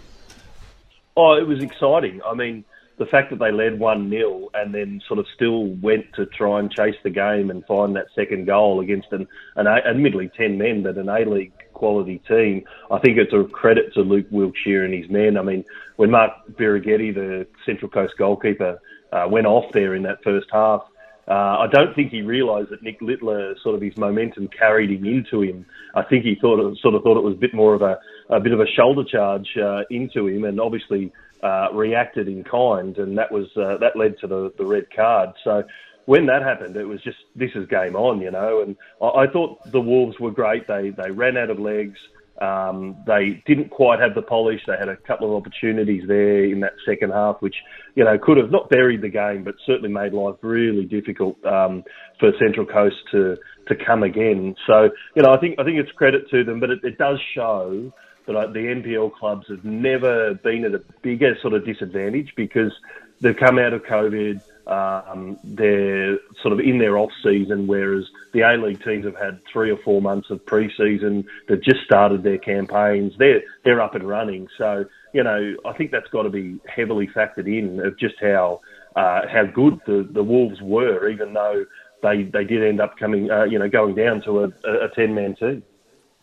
Oh, 1.15 1.33
it 1.33 1.45
was 1.45 1.61
exciting. 1.61 2.21
I 2.25 2.33
mean, 2.33 2.65
the 2.97 3.05
fact 3.05 3.31
that 3.31 3.39
they 3.39 3.51
led 3.51 3.79
1 3.79 4.09
0 4.09 4.49
and 4.53 4.73
then 4.73 5.01
sort 5.07 5.19
of 5.19 5.25
still 5.33 5.67
went 5.81 6.05
to 6.15 6.25
try 6.27 6.59
and 6.59 6.71
chase 6.71 6.95
the 7.03 7.09
game 7.09 7.49
and 7.49 7.65
find 7.65 7.95
that 7.95 8.05
second 8.15 8.45
goal 8.45 8.81
against 8.81 9.07
an, 9.11 9.27
an 9.55 9.67
admittedly 9.67 10.29
10 10.37 10.57
men, 10.57 10.83
but 10.83 10.97
an 10.97 11.09
A 11.09 11.25
League 11.25 11.51
quality 11.73 12.21
team, 12.27 12.63
I 12.91 12.99
think 12.99 13.17
it's 13.17 13.33
a 13.33 13.43
credit 13.43 13.93
to 13.95 14.01
Luke 14.01 14.27
Wilkshire 14.31 14.85
and 14.85 14.93
his 14.93 15.09
men. 15.09 15.37
I 15.37 15.41
mean, 15.41 15.65
when 15.95 16.11
Mark 16.11 16.31
Birighitti, 16.51 17.13
the 17.13 17.47
Central 17.65 17.89
Coast 17.89 18.13
goalkeeper, 18.17 18.79
uh, 19.11 19.27
went 19.29 19.47
off 19.47 19.71
there 19.73 19.95
in 19.95 20.03
that 20.03 20.23
first 20.23 20.47
half, 20.51 20.83
uh, 21.27 21.31
I 21.59 21.67
don't 21.71 21.95
think 21.95 22.11
he 22.11 22.21
realised 22.21 22.69
that 22.69 22.83
Nick 22.83 23.01
Littler, 23.01 23.55
sort 23.63 23.75
of 23.75 23.81
his 23.81 23.95
momentum 23.95 24.49
carried 24.49 24.91
him 24.91 25.05
into 25.05 25.41
him. 25.41 25.65
I 25.95 26.03
think 26.03 26.25
he 26.25 26.35
thought 26.35 26.59
it, 26.59 26.77
sort 26.79 26.95
of 26.95 27.03
thought 27.03 27.17
it 27.17 27.23
was 27.23 27.35
a 27.35 27.37
bit 27.37 27.53
more 27.53 27.73
of 27.73 27.81
a, 27.81 27.97
a 28.29 28.41
bit 28.41 28.51
of 28.51 28.59
a 28.59 28.67
shoulder 28.67 29.03
charge 29.05 29.47
uh, 29.57 29.83
into 29.89 30.27
him, 30.27 30.43
and 30.43 30.59
obviously 30.59 31.13
uh, 31.43 31.67
reacted 31.73 32.27
in 32.27 32.43
kind, 32.43 32.97
and 32.97 33.17
that 33.17 33.31
was 33.31 33.47
uh, 33.57 33.77
that 33.79 33.95
led 33.95 34.17
to 34.21 34.27
the, 34.27 34.53
the 34.57 34.65
red 34.65 34.85
card. 34.95 35.29
So 35.43 35.63
when 36.05 36.25
that 36.27 36.41
happened, 36.41 36.75
it 36.75 36.85
was 36.85 37.01
just 37.03 37.17
this 37.35 37.51
is 37.55 37.67
game 37.67 37.95
on, 37.95 38.21
you 38.21 38.31
know. 38.31 38.61
And 38.61 38.75
I, 39.01 39.23
I 39.23 39.27
thought 39.27 39.59
the 39.71 39.81
Wolves 39.81 40.19
were 40.19 40.31
great. 40.31 40.67
They 40.67 40.91
they 40.91 41.11
ran 41.11 41.37
out 41.37 41.49
of 41.49 41.59
legs. 41.59 41.99
Um, 42.41 42.97
they 43.05 43.43
didn't 43.45 43.69
quite 43.69 43.99
have 43.99 44.15
the 44.15 44.21
polish. 44.21 44.59
They 44.65 44.73
had 44.77 44.89
a 44.89 44.97
couple 44.97 45.29
of 45.29 45.41
opportunities 45.41 46.03
there 46.07 46.45
in 46.45 46.61
that 46.61 46.73
second 46.85 47.11
half, 47.11 47.37
which 47.41 47.55
you 47.95 48.03
know 48.03 48.17
could 48.17 48.37
have 48.37 48.49
not 48.49 48.69
buried 48.69 49.01
the 49.01 49.09
game, 49.09 49.43
but 49.43 49.55
certainly 49.65 49.89
made 49.89 50.13
life 50.13 50.35
really 50.41 50.85
difficult 50.85 51.35
um, 51.45 51.83
for 52.19 52.31
Central 52.39 52.65
Coast 52.65 52.95
to 53.11 53.37
to 53.67 53.75
come 53.85 54.03
again. 54.03 54.55
So 54.65 54.89
you 55.15 55.23
know, 55.23 55.31
I 55.31 55.39
think 55.39 55.59
I 55.59 55.63
think 55.63 55.77
it's 55.77 55.91
credit 55.91 56.29
to 56.31 56.43
them, 56.43 56.59
but 56.59 56.69
it, 56.69 56.79
it 56.83 56.97
does 56.97 57.19
show 57.35 57.93
that 58.25 58.53
the 58.53 58.59
NPL 58.59 59.13
clubs 59.13 59.47
have 59.49 59.63
never 59.63 60.33
been 60.35 60.65
at 60.65 60.73
a 60.73 60.83
bigger 61.01 61.35
sort 61.41 61.53
of 61.53 61.65
disadvantage 61.65 62.33
because 62.35 62.71
they've 63.21 63.35
come 63.35 63.59
out 63.59 63.73
of 63.73 63.83
COVID. 63.83 64.41
um, 64.67 65.37
they're 65.43 66.17
sort 66.41 66.53
of 66.53 66.59
in 66.59 66.77
their 66.77 66.97
off 66.97 67.11
season, 67.21 67.67
whereas 67.67 68.05
the 68.31 68.41
A 68.41 68.55
League 68.57 68.83
teams 68.83 69.05
have 69.05 69.17
had 69.17 69.41
three 69.51 69.69
or 69.69 69.77
four 69.77 70.01
months 70.01 70.29
of 70.29 70.45
pre-season. 70.45 71.25
They've 71.47 71.61
just 71.61 71.81
started 71.85 72.23
their 72.23 72.37
campaigns. 72.37 73.13
They're 73.17 73.41
they're 73.65 73.81
up 73.81 73.95
and 73.95 74.07
running. 74.07 74.47
So 74.57 74.85
you 75.13 75.23
know, 75.23 75.55
I 75.65 75.73
think 75.73 75.91
that's 75.91 76.07
got 76.09 76.23
to 76.23 76.29
be 76.29 76.59
heavily 76.67 77.07
factored 77.07 77.47
in 77.47 77.79
of 77.85 77.97
just 77.99 78.15
how 78.21 78.61
uh, 78.95 79.21
how 79.31 79.45
good 79.45 79.79
the, 79.85 80.07
the 80.11 80.23
Wolves 80.23 80.61
were, 80.61 81.09
even 81.09 81.33
though 81.33 81.65
they 82.01 82.23
they 82.23 82.43
did 82.43 82.63
end 82.63 82.81
up 82.81 82.97
coming, 82.97 83.29
uh, 83.31 83.43
you 83.43 83.59
know, 83.59 83.69
going 83.69 83.95
down 83.95 84.21
to 84.23 84.45
a, 84.45 84.47
a 84.65 84.89
ten 84.95 85.13
man 85.13 85.35
team. 85.35 85.63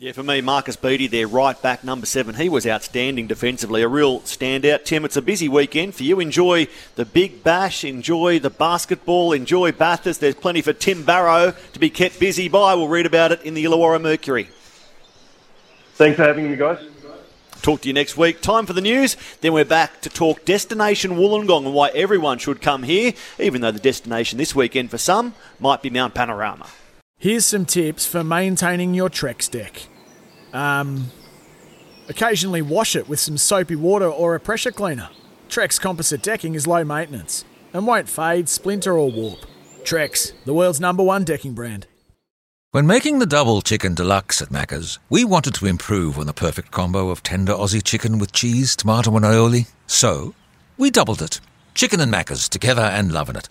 Yeah, 0.01 0.13
for 0.13 0.23
me, 0.23 0.41
Marcus 0.41 0.77
Beattie, 0.77 1.09
there, 1.09 1.29
right 1.29 1.61
back, 1.61 1.85
number 1.85 2.07
seven, 2.07 2.35
he 2.35 2.49
was 2.49 2.67
outstanding 2.67 3.27
defensively, 3.27 3.83
a 3.83 3.89
real 3.89 4.21
standout. 4.21 4.87
Tim, 4.87 5.05
it's 5.05 5.19
a 5.19 5.21
busy 5.21 5.47
weekend 5.47 5.95
for 5.95 6.05
you. 6.05 6.21
Enjoy 6.21 6.69
the 6.95 7.05
Big 7.05 7.45
Bash, 7.45 7.85
enjoy 7.85 8.39
the 8.39 8.49
basketball, 8.49 9.35
enjoy 9.35 9.73
Bathurst. 9.73 10.23
There's 10.23 10.37
plenty 10.37 10.63
for 10.63 10.73
Tim 10.73 11.05
Barrow 11.05 11.53
to 11.75 11.79
be 11.79 11.91
kept 11.91 12.19
busy 12.19 12.49
by. 12.49 12.75
We'll 12.75 12.89
read 12.89 13.05
about 13.05 13.31
it 13.31 13.43
in 13.43 13.53
the 13.53 13.63
Illawarra 13.63 14.01
Mercury. 14.01 14.49
Thanks 15.97 16.17
for 16.17 16.25
having 16.25 16.51
me, 16.51 16.57
guys. 16.57 16.79
Talk 17.61 17.83
to 17.83 17.89
you 17.89 17.93
next 17.93 18.17
week. 18.17 18.41
Time 18.41 18.65
for 18.65 18.73
the 18.73 18.81
news. 18.81 19.19
Then 19.43 19.53
we're 19.53 19.67
back 19.67 20.01
to 20.01 20.09
talk 20.09 20.47
Destination 20.47 21.17
Wollongong 21.17 21.67
and 21.67 21.75
why 21.75 21.91
everyone 21.91 22.39
should 22.39 22.63
come 22.63 22.85
here, 22.85 23.13
even 23.39 23.61
though 23.61 23.71
the 23.71 23.79
destination 23.79 24.39
this 24.39 24.55
weekend 24.55 24.91
for 24.91 24.97
some 24.97 25.35
might 25.59 25.83
be 25.83 25.91
Mount 25.91 26.15
Panorama. 26.15 26.69
Here's 27.21 27.45
some 27.45 27.67
tips 27.67 28.07
for 28.07 28.25
maintaining 28.25 28.95
your 28.95 29.11
Trex 29.11 29.51
deck. 29.51 29.83
Um, 30.55 31.09
occasionally 32.09 32.63
wash 32.63 32.97
it 32.97 33.11
with 33.11 33.21
some 33.21 33.37
soapy 33.37 33.77
water 33.77 34.09
or 34.09 34.35
a 34.35 34.41
pressure 34.41 34.73
cleaner. 34.73 35.11
Trex 35.51 35.79
composite 35.79 36.23
decking 36.23 36.55
is 36.55 36.67
low 36.67 36.83
maintenance 36.83 37.45
and 37.75 37.87
won't 37.87 38.09
fade, 38.09 38.49
splinter, 38.49 38.97
or 38.97 39.11
warp. 39.11 39.41
Trex, 39.83 40.33
the 40.47 40.55
world's 40.55 40.81
number 40.81 41.03
one 41.03 41.25
decking 41.25 41.53
brand. 41.53 41.87
When 42.71 42.87
making 42.87 43.19
the 43.19 43.27
double 43.27 43.61
chicken 43.61 43.95
deluxe 43.95 44.41
at 44.41 44.49
Macca's, 44.49 44.99
we 45.11 45.23
wanted 45.23 45.53
to 45.57 45.67
improve 45.67 46.19
on 46.19 46.25
the 46.25 46.33
perfect 46.33 46.71
combo 46.71 47.11
of 47.11 47.23
tender 47.23 47.53
Aussie 47.53 47.85
chicken 47.85 48.19
with 48.19 48.33
cheese, 48.33 48.75
tomato, 48.75 49.15
and 49.15 49.27
aioli. 49.27 49.71
So, 49.87 50.35
we 50.79 50.91
doubled 50.91 51.21
it. 51.21 51.39
Chicken 51.75 52.01
and 52.01 52.11
Macca's 52.11 52.49
together 52.49 52.81
and 52.81 53.13
loving 53.13 53.37
it. 53.37 53.51